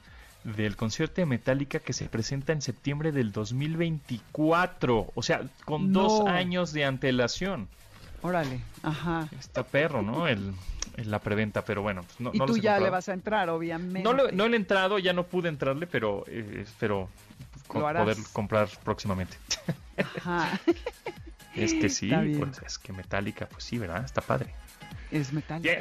[0.46, 6.04] del concierto de Metallica que se presenta en septiembre del 2024, o sea, con No.
[6.04, 7.68] dos años de antelación.
[8.22, 9.28] Órale, ajá.
[9.40, 10.28] Está perro, ¿no?
[10.28, 10.54] El,
[10.98, 13.50] el- la preventa, pero bueno, pues no, Y no tú ya le vas a entrar,
[13.50, 14.02] obviamente.
[14.04, 17.10] No, le- no le he entrado, ya no pude entrarle, pero eh, espero
[17.68, 18.04] co- harás.
[18.04, 19.38] poder comprar próximamente.
[20.18, 20.60] Ajá.
[21.56, 24.04] Es que sí, pues es que Metallica, pues sí, ¿verdad?
[24.04, 24.54] Está padre.
[25.16, 25.32] Es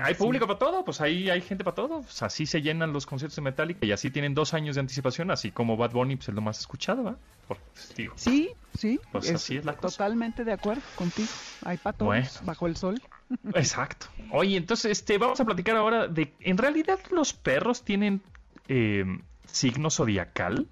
[0.00, 2.02] hay público para todo, pues ahí hay gente para todo.
[2.02, 5.30] Pues así se llenan los conciertos de Metallica y así tienen dos años de anticipación,
[5.30, 7.16] así como Bad Bunny pues, es lo más escuchado, ¿va?
[7.48, 9.00] Por, pues, digo, Sí, sí.
[9.10, 9.96] Pues así es la cosa.
[9.98, 11.28] Totalmente de acuerdo contigo.
[11.64, 12.28] Hay para todos, Bueno.
[12.44, 13.02] bajo el sol.
[13.54, 14.06] Exacto.
[14.30, 18.22] Oye, entonces este, vamos a platicar ahora de, en realidad los perros tienen
[18.68, 19.04] eh,
[19.46, 20.68] signo zodiacal.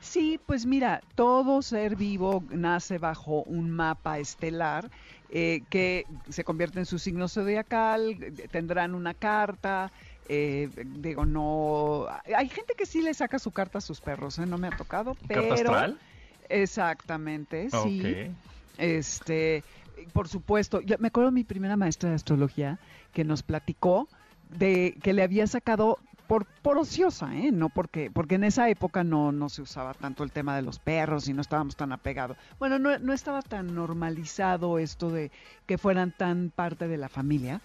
[0.00, 4.88] Sí, pues mira, todo ser vivo nace bajo un mapa estelar
[5.30, 8.16] eh, que se convierte en su signo zodiacal,
[8.50, 9.90] tendrán una carta.
[10.28, 12.06] eh, digo, no.
[12.36, 14.46] Hay gente que sí le saca su carta a sus perros, ¿eh?
[14.46, 15.42] no me ha tocado, pero.
[15.42, 15.98] ¿Carta astral?
[16.48, 18.30] Exactamente, sí.
[18.78, 19.64] Este,
[20.12, 22.78] por supuesto, yo me acuerdo de mi primera maestra de astrología
[23.12, 24.08] que nos platicó
[24.50, 27.52] de que le había sacado por, por ociosa, ¿eh?
[27.52, 30.78] No porque, porque en esa época no, no se usaba tanto el tema de los
[30.78, 32.36] perros y no estábamos tan apegados.
[32.58, 35.30] Bueno, no, no estaba tan normalizado esto de
[35.66, 37.60] que fueran tan parte de la familia.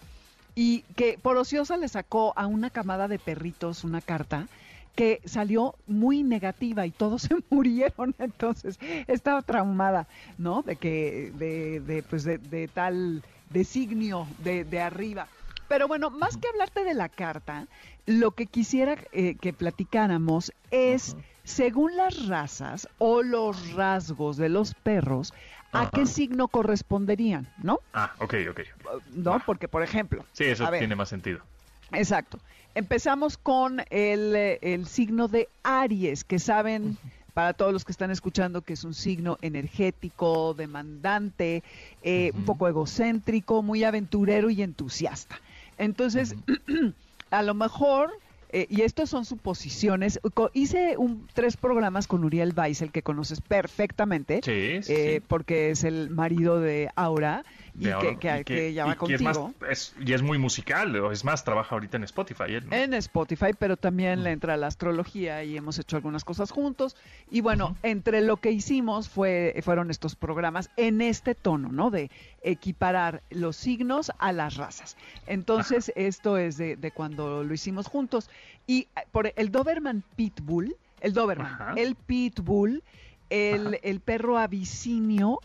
[0.54, 4.47] Y que por ociosa le sacó a una camada de perritos una carta
[4.95, 10.62] que salió muy negativa y todos se murieron, entonces estaba traumada, ¿no?
[10.62, 15.28] De que, de, de, pues de, de tal designio de, de arriba.
[15.71, 17.65] Pero bueno, más que hablarte de la carta,
[18.05, 24.73] lo que quisiera eh, que platicáramos es, según las razas o los rasgos de los
[24.73, 25.34] perros,
[25.71, 27.79] a qué signo corresponderían, ¿no?
[27.93, 28.60] Ah, ok, ok.
[29.15, 29.41] ¿No?
[29.45, 31.39] Porque, por ejemplo, Sí, eso ver, tiene más sentido.
[31.93, 32.38] Exacto.
[32.75, 36.97] Empezamos con el, el signo de Aries, que saben,
[37.34, 41.63] para todos los que están escuchando, que es un signo energético, demandante,
[42.03, 45.39] eh, un poco egocéntrico, muy aventurero y entusiasta.
[45.82, 46.36] Entonces,
[47.32, 48.12] a lo mejor,
[48.52, 50.20] eh, y estas son suposiciones,
[50.54, 54.52] hice un, tres programas con Uriel Weissel, que conoces perfectamente, sí.
[54.52, 55.26] eh, sí.
[55.28, 57.44] porque es el marido de Aura,
[57.79, 59.65] y ahora- que, que, y que ya va y que es más- contigo.
[59.69, 62.43] es- y es muy musical, es más, trabaja ahorita en Spotify.
[62.49, 62.75] él, ¿no?
[62.75, 64.23] En Spotify, pero también Mm.
[64.23, 66.95] le entra la astrología y hemos hecho algunas cosas juntos.
[67.29, 71.91] Y bueno, entre lo que hicimos fue, fueron estos programas en este tono, ¿no?
[71.91, 72.10] De
[72.43, 74.97] equiparar los signos a las razas.
[75.27, 78.29] Entonces, esto es de, de cuando lo hicimos juntos.
[78.67, 81.73] Y eh, por el Doberman Pitbull, el Doberman, Ajá.
[81.77, 82.84] el Pitbull,
[83.29, 83.75] el, Ajá.
[83.84, 85.39] el perro abisinio,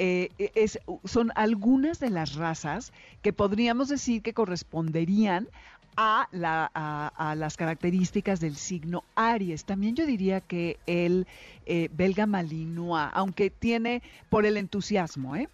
[0.00, 5.48] eh, es, son algunas de las razas que podríamos decir que corresponderían
[5.96, 9.64] a, la, a, a las características del signo Aries.
[9.64, 11.26] También yo diría que el
[11.66, 15.48] eh, belga malinois, aunque tiene por el entusiasmo, ¿eh?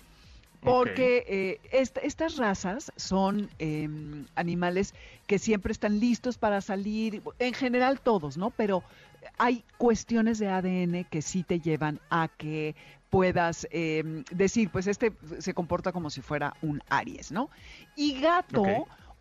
[0.62, 3.88] Porque eh, est- estas razas son eh,
[4.34, 4.94] animales
[5.26, 8.50] que siempre están listos para salir, en general todos, ¿no?
[8.50, 8.82] Pero
[9.38, 12.74] hay cuestiones de ADN que sí te llevan a que
[13.16, 17.48] puedas eh, decir, pues este se comporta como si fuera un Aries, ¿no?
[17.96, 18.62] Y gato,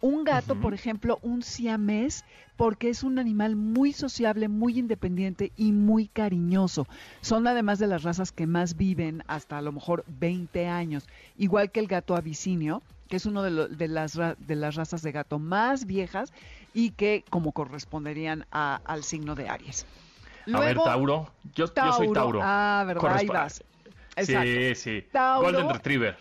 [0.02, 2.26] un gato, por ejemplo, un siamés,
[2.58, 6.88] porque es un animal muy sociable, muy independiente y muy cariñoso.
[7.22, 11.72] Son además de las razas que más viven hasta a lo mejor 20 años, igual
[11.72, 15.14] que el gato abisinio, que es uno de, lo- de las, de las razas de
[15.14, 16.34] gato más viejas
[16.74, 19.86] y que como corresponderían a- al signo de Aries.
[20.52, 21.32] a ver, Tauro.
[21.56, 22.42] Yo, yo soy Tauro.
[22.44, 23.64] Ah, verdad, ahí vas.
[24.16, 24.50] Exacto.
[24.50, 25.08] Sí, sí.
[25.12, 25.52] Tauro.
[25.52, 26.18] Golden Retriever.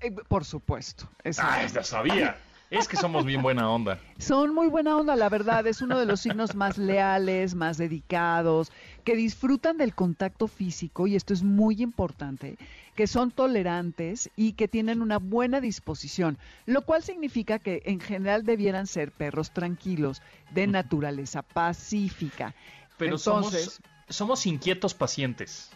[0.00, 1.08] Eh, por supuesto.
[1.24, 1.52] exacto.
[1.54, 2.36] Ah, ya sabía.
[2.68, 4.00] Es que somos bien buena onda.
[4.18, 5.66] Son muy buena onda, la verdad.
[5.68, 8.72] Es uno de los signos más leales, más dedicados,
[9.04, 12.58] que disfrutan del contacto físico, y esto es muy importante,
[12.96, 18.44] que son tolerantes y que tienen una buena disposición, lo cual significa que en general
[18.44, 22.54] debieran ser perros tranquilos, de naturaleza pacífica.
[22.98, 25.70] Pero Entonces, somos, somos inquietos pacientes.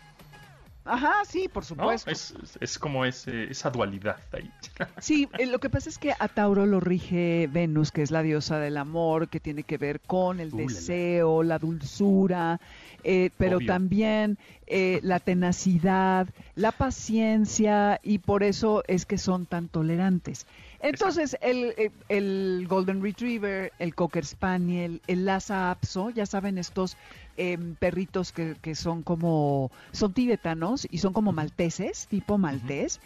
[0.85, 1.95] Ajá, sí, por ¿no?
[1.99, 2.11] supuesto.
[2.11, 4.51] Es, es como ese, esa dualidad ahí.
[5.01, 8.23] Sí, eh, lo que pasa es que a Tauro lo rige Venus, que es la
[8.23, 12.61] diosa del amor, que tiene que ver con el Uh, deseo, la dulzura,
[13.03, 13.67] eh, pero Obvio.
[13.67, 20.47] también eh, la tenacidad, la paciencia, y por eso es que son tan tolerantes.
[20.83, 26.97] Entonces, el, eh, el Golden Retriever, el Cocker Spaniel, el Lhasa Apso, ya saben, estos
[27.37, 33.01] em, perritos que, que son como, son tibetanos y son como malteses, tipo maltés,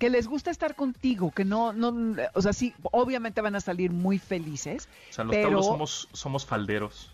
[0.00, 3.92] que les gusta estar contigo, que no, no, o sea, sí, obviamente van a salir
[3.92, 4.88] muy felices.
[5.10, 7.12] O sea, los Pero- tauros somos, somos falderos.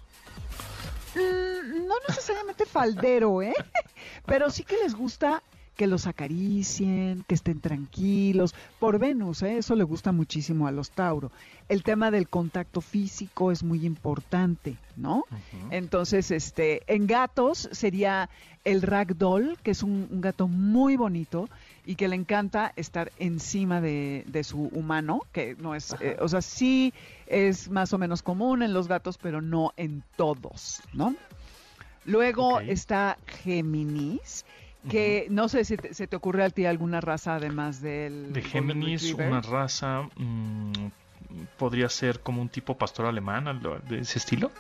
[1.14, 3.55] Mm, no necesariamente faldero, ¿eh?
[4.26, 5.42] Pero sí que les gusta
[5.76, 8.54] que los acaricien, que estén tranquilos.
[8.80, 9.58] Por Venus, ¿eh?
[9.58, 11.30] eso le gusta muchísimo a los Tauro.
[11.68, 15.24] El tema del contacto físico es muy importante, ¿no?
[15.70, 18.30] Entonces, este, en gatos sería
[18.64, 21.48] el ragdoll, que es un, un gato muy bonito
[21.84, 26.28] y que le encanta estar encima de, de su humano, que no es, eh, o
[26.28, 26.92] sea, sí
[27.26, 31.14] es más o menos común en los gatos, pero no en todos, ¿no?
[32.04, 34.44] Luego está Géminis,
[34.89, 38.43] que no sé si te- se te ocurre a ti alguna raza además del De
[38.43, 40.72] Géminis, una raza mm,
[41.59, 44.51] podría ser como un tipo pastor alemán, de ese estilo.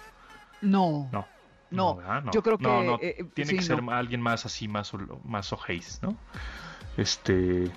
[0.60, 1.26] No, No.
[1.68, 1.98] No,
[2.32, 4.92] yo creo que, no, eh, tiene sí, que ser alguien más así, más,
[5.24, 6.16] más ojéis, ¿no?
[6.96, 7.70] Este,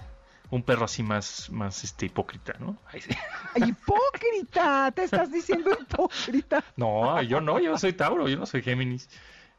[0.51, 2.77] un perro así más, más este, hipócrita, ¿no?
[2.91, 3.09] Ay, sí.
[3.55, 6.63] Ay, hipócrita, te estás diciendo hipócrita.
[6.75, 9.09] No, yo no, yo soy Tauro, yo no soy Géminis.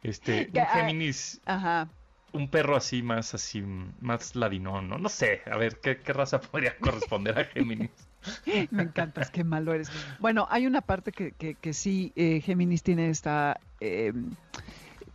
[0.03, 1.89] Este, un Géminis, Ajá.
[2.33, 3.63] Un perro así más así,
[4.01, 4.99] más ladinón, ¿no?
[4.99, 7.91] No sé, a ver, ¿qué, qué raza podría corresponder a Géminis?
[8.71, 9.91] Me encantas, qué malo eres.
[10.19, 14.13] Bueno, hay una parte que, que, que sí, eh, Géminis tiene esta eh,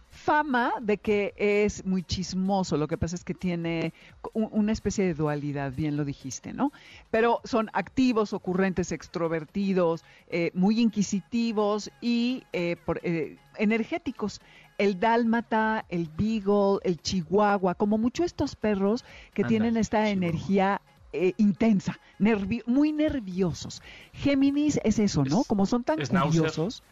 [0.10, 2.78] fama de que es muy chismoso.
[2.78, 3.94] Lo que pasa es que tiene
[4.34, 6.72] un- una especie de dualidad, bien lo dijiste, ¿no?
[7.12, 14.42] Pero son activos, ocurrentes, extrovertidos, eh, muy inquisitivos y eh, por- eh, energéticos.
[14.78, 20.12] El dálmata, el beagle, el chihuahua, como mucho estos perros que tienen esta chihuahua.
[20.12, 20.82] energía
[21.14, 23.82] eh, intensa, nervi- muy nerviosos.
[24.12, 25.42] Géminis es eso, ¿no?
[25.42, 26.84] Es- Como son tan curiosos.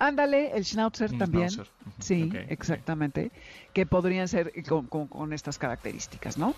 [0.00, 1.50] Ándale, el schnauzer Un también.
[1.50, 1.72] schnauzer.
[1.98, 3.32] Sí, exactamente.
[3.72, 6.54] Que podrían ser con, con- con estas características, ¿no?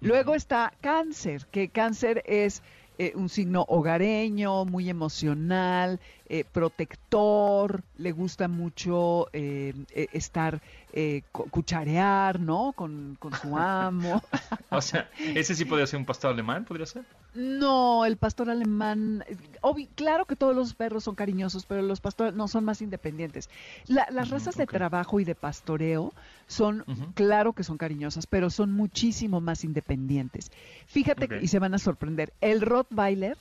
[0.00, 2.62] Luego está cáncer, que cáncer es
[2.98, 5.98] eh, un signo hogareño, muy emocional,
[6.28, 10.60] eh, protector, le gusta mucho eh, eh, estar,
[10.92, 12.72] eh, cu- cucharear, ¿no?
[12.74, 14.22] Con, con su amo.
[14.70, 17.02] O sea, ese sí podría ser un pastor alemán, podría ser.
[17.34, 19.24] No, el pastor alemán,
[19.94, 23.48] claro que todos los perros son cariñosos, pero los pastores no son más independientes.
[23.86, 26.12] La- las Ujú, razas de trabajo y de pastoreo
[26.46, 30.50] son, claro que son cariñosas, pero son muchísimo más independientes.
[30.86, 33.38] Fíjate, que- y se van a sorprender, el Rottweiler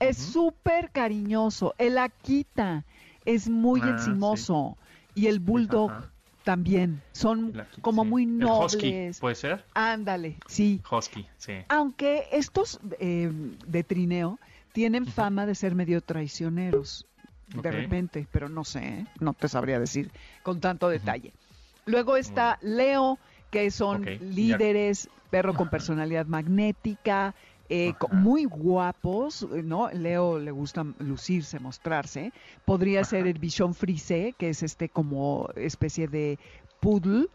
[0.00, 0.32] es Ujú.
[0.32, 2.84] súper cariñoso, el Akita
[3.24, 4.76] es muy Ah, encimoso
[5.14, 6.10] y el Bulldog Ajá.
[6.44, 8.10] también, son El Akita, como sí.
[8.10, 9.20] muy El husky, nobles.
[9.20, 9.64] puede ser.
[9.74, 10.82] Ándale, sí.
[10.90, 11.52] Husky, sí.
[11.68, 13.30] Aunque estos eh,
[13.66, 14.38] de trineo
[14.72, 17.06] tienen fama de ser medio traicioneros
[17.48, 19.06] de repente, pero no sé, ¿eh?
[19.20, 20.10] no te sabría decir
[20.42, 21.32] con tanto detalle.
[21.86, 23.18] Luego está Leo,
[23.50, 27.34] que son líderes, perro con personalidad magnética,
[27.68, 29.90] eh, muy guapos, eh, ¿no?
[29.90, 32.32] Leo le gusta lucirse, mostrarse.
[32.64, 36.38] Podría ser el bichón frisé, que es este como especie de
[36.80, 37.26] poodle,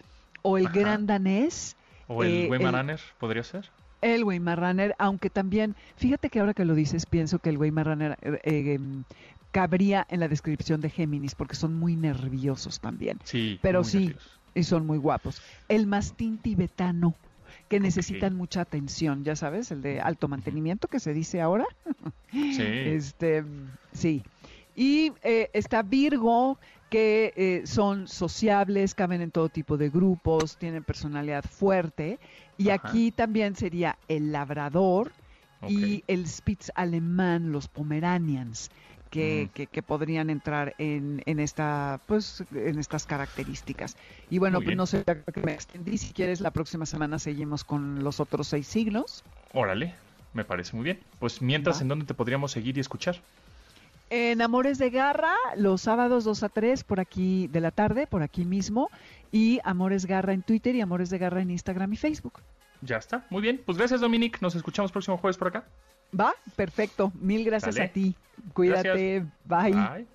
[0.42, 0.80] o el Ajá.
[0.80, 1.76] gran danés,
[2.08, 3.70] O el Eh, Weimaraner, podría ser.
[4.02, 8.40] el Weimaraner, aunque también, fíjate que ahora que lo dices, pienso que el Weimaraner eh,
[8.44, 9.04] eh, em,
[9.52, 13.60] cabría en la descripción de Géminis, porque son muy nerviosos también, Sí.
[13.62, 14.16] Pero sí.
[14.56, 15.42] y son muy guapos.
[15.68, 17.14] El mastín tibetano,
[17.68, 21.66] que necesitan mucha atención, ya sabes, el de alto mantenimiento que se dice ahora.
[22.32, 22.64] Sí.
[23.00, 23.44] Este,
[23.92, 24.24] sí.
[24.76, 26.58] Y eh, está Virgo,
[26.90, 32.20] que eh, son sociables, caben en todo tipo de grupos, tienen personalidad fuerte.
[32.58, 32.88] Y Ajá.
[32.88, 35.12] aquí también sería el labrador
[35.68, 38.72] y el Spitz alemán, los Pomeranians,
[39.10, 39.54] que, Mm.
[39.54, 43.96] que, que podrían entrar en, en esta, pues, en estas características.
[44.30, 45.98] Y bueno, pues no sé que me extendí.
[45.98, 49.24] Si quieres, la próxima semana seguimos con los otros seis signos.
[49.54, 49.96] Órale,
[50.34, 51.00] me parece muy bien.
[51.20, 51.82] Pues mientras, Va.
[51.82, 53.20] ¿en dónde te podríamos seguir y escuchar?
[54.12, 58.24] En Amores de Garra, los sábados 2 a 3 por aquí de la tarde, por
[58.24, 58.90] aquí mismo.
[59.32, 62.40] Y Amores Garra en Twitter y Amores de Garra en Instagram y Facebook.
[62.82, 63.26] Ya está.
[63.30, 63.62] Muy bien.
[63.64, 64.42] Pues gracias, Dominic.
[64.42, 65.66] Nos escuchamos próximo jueves por acá.
[66.18, 67.12] Va, perfecto.
[67.20, 68.16] Mil gracias a ti.
[68.54, 69.26] Cuídate.
[69.46, 69.72] Bye.
[69.74, 70.08] Bye.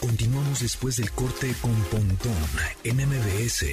[0.00, 2.32] Continuamos después del corte con Pontón
[2.84, 3.66] en MBS.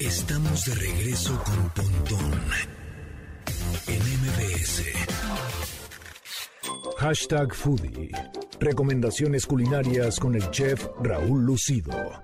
[0.00, 2.40] Estamos de regreso con Pontón
[3.88, 4.82] en MBS.
[6.98, 8.10] Hashtag Foodie.
[8.60, 12.22] Recomendaciones culinarias con el chef Raúl Lucido.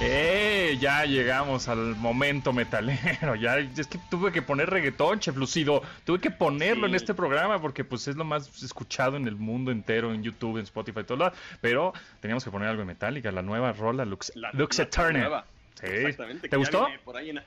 [0.00, 0.76] ¡Eh!
[0.80, 3.34] Ya llegamos al momento metalero.
[3.40, 5.82] Ya es que tuve que poner reggaetón, chef Lucido.
[6.04, 9.70] Tuve que ponerlo en este programa porque pues es lo más escuchado en el mundo
[9.72, 13.42] entero, en YouTube, en Spotify, todo lo Pero teníamos que poner algo de Metallica, la
[13.42, 15.20] nueva rola Lux, La- Lux la Eternal.
[15.22, 15.46] nueva.
[15.82, 15.88] Sí.
[15.88, 16.48] Exactamente.
[16.48, 16.86] ¿Te gustó?
[17.04, 17.42] por ahí en-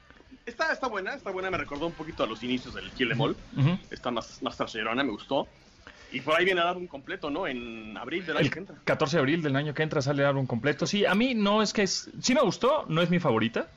[0.45, 1.49] Está, está buena, está buena.
[1.49, 3.35] Me recordó un poquito a los inicios del Kill Em All.
[3.89, 5.47] Está más, más traserona, me gustó.
[6.11, 7.47] Y por ahí viene a dar un completo, ¿no?
[7.47, 8.75] En abril del año El que entra.
[8.85, 10.85] 14 de abril del año que entra sale el álbum completo.
[10.85, 12.09] Sí, a mí no es que es...
[12.21, 13.67] Sí me gustó, no es mi favorita.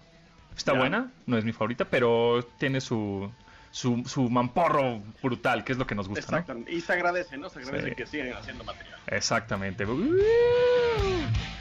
[0.57, 0.79] Está Ya.
[0.79, 3.31] buena, no es mi favorita, pero tiene su,
[3.71, 6.39] su, su mamporro brutal, que es lo que nos gusta, ¿no?
[6.39, 6.73] Exactamente.
[6.73, 7.49] Y se agradece, ¿no?
[7.51, 7.95] Se agradece Sí.
[7.95, 8.99] que sigan haciendo material.
[9.07, 9.87] Exactamente.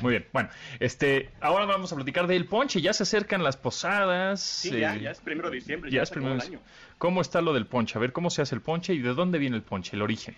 [0.01, 0.25] Muy bien.
[0.31, 0.49] Bueno,
[0.79, 2.81] este, ahora vamos a platicar del ponche.
[2.81, 4.39] Ya se acercan las posadas.
[4.41, 5.89] Sí, eh, ya, ya es primero de diciembre.
[5.91, 6.59] ya Ya, es primero de- año.
[6.97, 7.97] ¿Cómo está lo del ponche?
[7.97, 10.35] A ver, ¿cómo se hace el ponche y de dónde viene el ponche, el origen?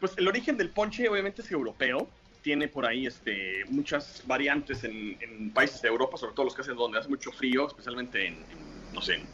[0.00, 2.08] Pues el origen del ponche obviamente es europeo.
[2.42, 6.60] Tiene por ahí este, muchas variantes en, en países de Europa, sobre todo los que
[6.62, 9.26] hacen donde hace mucho frío, especialmente en, en, no sé, en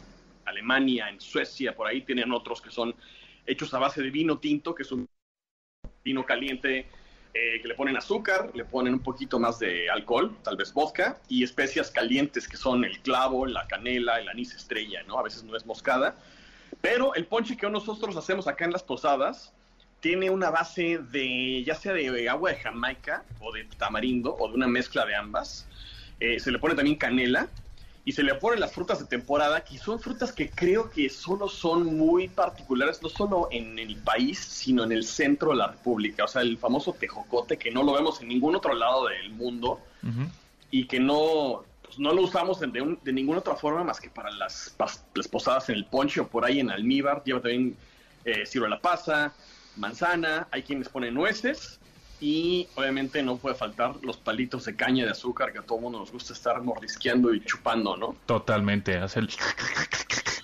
[0.45, 2.95] Alemania, en Suecia, por ahí tienen otros que son
[3.45, 5.07] hechos a base de vino tinto, que es un
[6.03, 6.87] vino caliente
[7.33, 11.19] eh, que le ponen azúcar, le ponen un poquito más de alcohol, tal vez vodka,
[11.27, 15.17] y especias calientes que son el clavo, la canela, el anís estrella, ¿no?
[15.17, 16.15] A veces no es moscada.
[16.81, 19.53] Pero el ponche que nosotros hacemos acá en las posadas
[19.99, 24.53] tiene una base de, ya sea de agua de Jamaica o de tamarindo o de
[24.53, 25.67] una mezcla de ambas.
[26.19, 27.49] Eh, se le pone también canela
[28.05, 31.47] y se le ponen las frutas de temporada, que son frutas que creo que solo
[31.47, 36.25] son muy particulares, no solo en el país, sino en el centro de la República.
[36.25, 39.79] O sea, el famoso tejocote, que no lo vemos en ningún otro lado del mundo
[40.69, 44.09] y que no, pues, no lo usamos de, un- de ninguna otra forma más que
[44.09, 47.23] para las, pas- las posadas en el ponche o por ahí en almíbar.
[47.23, 47.77] Lleva también
[48.25, 49.33] eh, ciruela pasa,
[49.77, 51.79] manzana, hay quienes ponen nueces
[52.23, 55.99] y obviamente no puede faltar los palitos de caña de azúcar que a todo mundo
[55.99, 58.15] nos gusta estar mordisqueando y chupando, ¿no?
[58.25, 59.27] Totalmente, hacer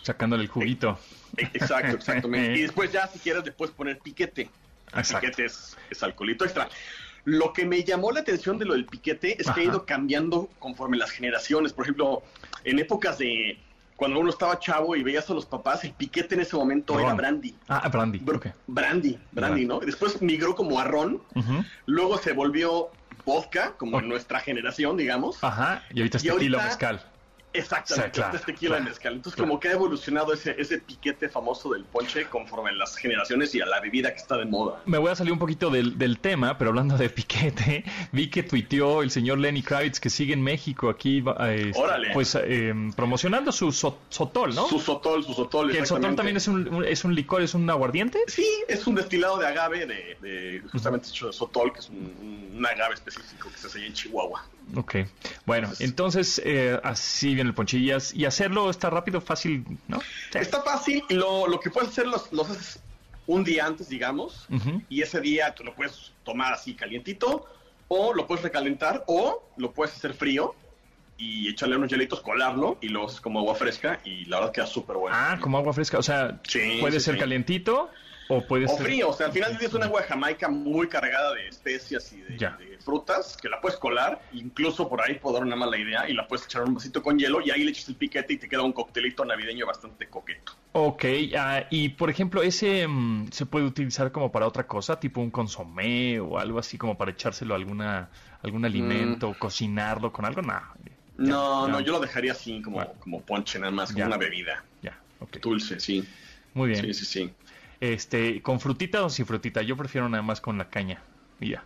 [0.01, 0.99] sacándole el juguito.
[1.37, 2.59] E- Exacto, exactamente.
[2.59, 4.49] y después ya si quieres después poner piquete.
[4.91, 5.21] El Exacto.
[5.27, 6.67] piquete es, es alcoholito extra.
[7.23, 10.49] Lo que me llamó la atención de lo del piquete es que ha ido cambiando
[10.59, 11.71] conforme las generaciones.
[11.71, 12.23] Por ejemplo,
[12.65, 13.57] en épocas de
[13.99, 17.13] cuando uno estaba chavo y veías a los papás, el piquete en ese momento era
[17.13, 17.53] brandy.
[17.67, 18.19] Ah, brandy.
[18.19, 18.53] Br-.
[18.65, 19.81] Brandy, brandy, ¿no?
[19.81, 21.21] Después migró como a ron,
[21.85, 22.87] luego se volvió
[23.25, 25.43] vodka, como en nuestra generación, digamos.
[25.43, 27.03] Ajá, y ahorita es Y tequila ahorita- mezcal.
[27.51, 29.13] Exactamente, Sí, claro, este tequila claro, mezcal.
[29.13, 29.49] Entonces, claro.
[29.49, 33.65] como que ha evolucionado ese, ese piquete famoso del ponche conforme las generaciones y a
[33.65, 34.81] la bebida que está de moda.
[34.85, 38.43] Me voy a salir un poquito del, del tema, pero hablando de piquete, vi que
[38.43, 42.09] tuiteó el señor Lenny Kravitz que sigue en México aquí, eh, Órale.
[42.13, 44.67] pues eh, promocionando su so- sotol, ¿no?
[44.67, 45.71] Su sotol, su sotol.
[45.71, 48.19] que el sotol también es un, un- es un licor, es un aguardiente.
[48.27, 52.63] Sí, es un destilado de agave, de, de justamente hecho de sotol, que es un,
[52.69, 54.45] agave específico que se hace en Chihuahua.
[54.75, 54.97] Ok,
[55.45, 59.99] bueno, entonces eh, así viene el ponchillas y hacerlo está rápido, fácil, ¿no?
[60.31, 60.37] Sí.
[60.37, 62.79] Está fácil, lo, lo que puedes hacer los, los haces
[63.25, 64.47] un día antes, digamos,
[64.89, 67.45] y ese día tú lo puedes tomar así calientito,
[67.87, 70.55] o lo puedes recalentar, o lo puedes hacer frío
[71.17, 74.97] y echarle unos hielitos, colarlo, y es como agua fresca, y la verdad queda súper
[74.97, 75.15] bueno.
[75.19, 77.91] Ah, como agua fresca, o sea, Sí, puede sí, ser calientito
[78.31, 78.85] o puede O ser...
[78.85, 81.47] frío, o sea, al final del día es un agua de Jamaica muy cargada de
[81.47, 85.77] especias y de, frutas que la puedes colar, incluso por ahí puedo dar una mala
[85.77, 88.33] idea y la puedes echar un vasito con hielo y ahí le echas el piquete
[88.33, 90.53] y te queda un coctelito navideño bastante coqueto.
[90.73, 91.05] Ok,
[91.35, 95.31] ah, y por ejemplo, ese mm, se puede utilizar como para otra cosa, tipo un
[95.31, 98.11] consomé o algo así como para echárselo a alguna,
[98.43, 100.61] algún alimento, cocinarlo con algo, no.
[101.17, 101.73] No, ya.
[101.73, 102.93] no, yo lo dejaría así como, Bueno.
[102.99, 104.07] como ponche nada más, como Ya.
[104.07, 105.37] una bebida Ya, ok.
[105.41, 106.07] dulce, sí.
[106.53, 106.85] Muy bien.
[106.85, 107.33] Sí, sí, sí.
[107.79, 109.61] Este, ¿con frutita o sin frutita?
[109.61, 111.01] Yo prefiero nada más con la caña.
[111.39, 111.63] Y ya.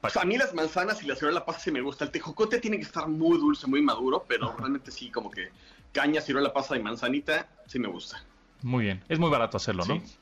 [0.00, 2.04] Pues a mí las manzanas y la ciruela pasa sí me gusta.
[2.04, 5.50] El tejocote tiene que estar muy dulce, muy maduro, pero realmente sí, como que
[5.92, 8.24] caña, ciruela pasa y manzanita, sí me gusta.
[8.62, 9.04] Muy bien.
[9.08, 10.00] Es muy barato hacerlo, ¿no?
[10.00, 10.16] Sí.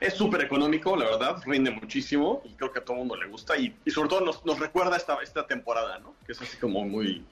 [0.00, 3.26] Es súper económico, la verdad, rinde muchísimo y creo que a todo el mundo le
[3.28, 6.14] gusta y, y sobre todo nos, nos recuerda esta, esta temporada, ¿no?
[6.24, 7.22] Que es así como muy...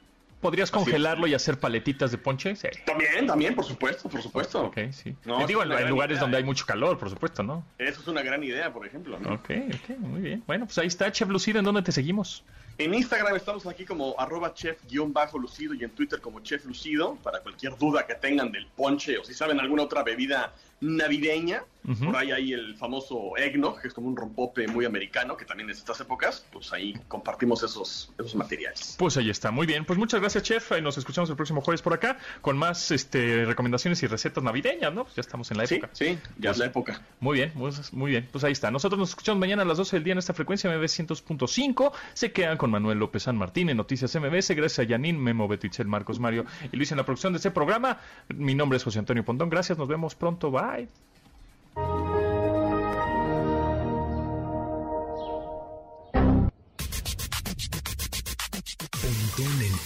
[0.40, 2.54] ¿Podrías congelarlo y hacer paletitas de ponche?
[2.54, 2.68] Sí.
[2.86, 4.66] También, también, por supuesto, por supuesto.
[4.66, 5.16] Ok, sí.
[5.24, 6.38] No, Digo, en, lugares idea, donde ¿eh?
[6.38, 7.64] hay mucho calor, por supuesto, ¿no?
[7.78, 9.34] Eso es una gran idea, por ejemplo, ¿no?
[9.34, 10.44] Ok, ok, muy bien.
[10.46, 12.44] Bueno, pues ahí está, Chef Lucido, ¿en dónde te seguimos?
[12.78, 17.76] En Instagram estamos aquí como arroba chef-lucido y en Twitter como chef lucido para cualquier
[17.76, 21.64] duda que tengan del ponche o si saben alguna otra bebida navideña.
[22.04, 25.70] Por ahí hay el famoso eggnog, que es como un rompope muy americano, que también
[25.70, 26.46] es estas épocas.
[26.52, 28.96] Pues ahí compartimos esos, esos materiales.
[28.98, 29.84] Pues ahí está, muy bien.
[29.84, 30.72] Pues muchas gracias, chef.
[30.78, 34.92] Y nos escuchamos el próximo jueves por acá con más este, recomendaciones y recetas navideñas,
[34.92, 35.04] ¿no?
[35.04, 35.90] Pues ya estamos en la época.
[35.92, 37.02] Sí, sí ya es la época.
[37.20, 38.28] Muy bien, pues, muy bien.
[38.30, 38.70] Pues ahí está.
[38.70, 41.92] Nosotros nos escuchamos mañana a las 12 del día en esta frecuencia MB 100.5.
[42.14, 44.50] Se quedan con Manuel López San Martín en Noticias MBS.
[44.50, 47.98] Gracias a Yanin, Memo, Betichel, Marcos Mario y Luis en la producción de este programa.
[48.28, 49.48] Mi nombre es José Antonio Pontón.
[49.48, 50.50] Gracias, nos vemos pronto.
[50.50, 50.88] Bye.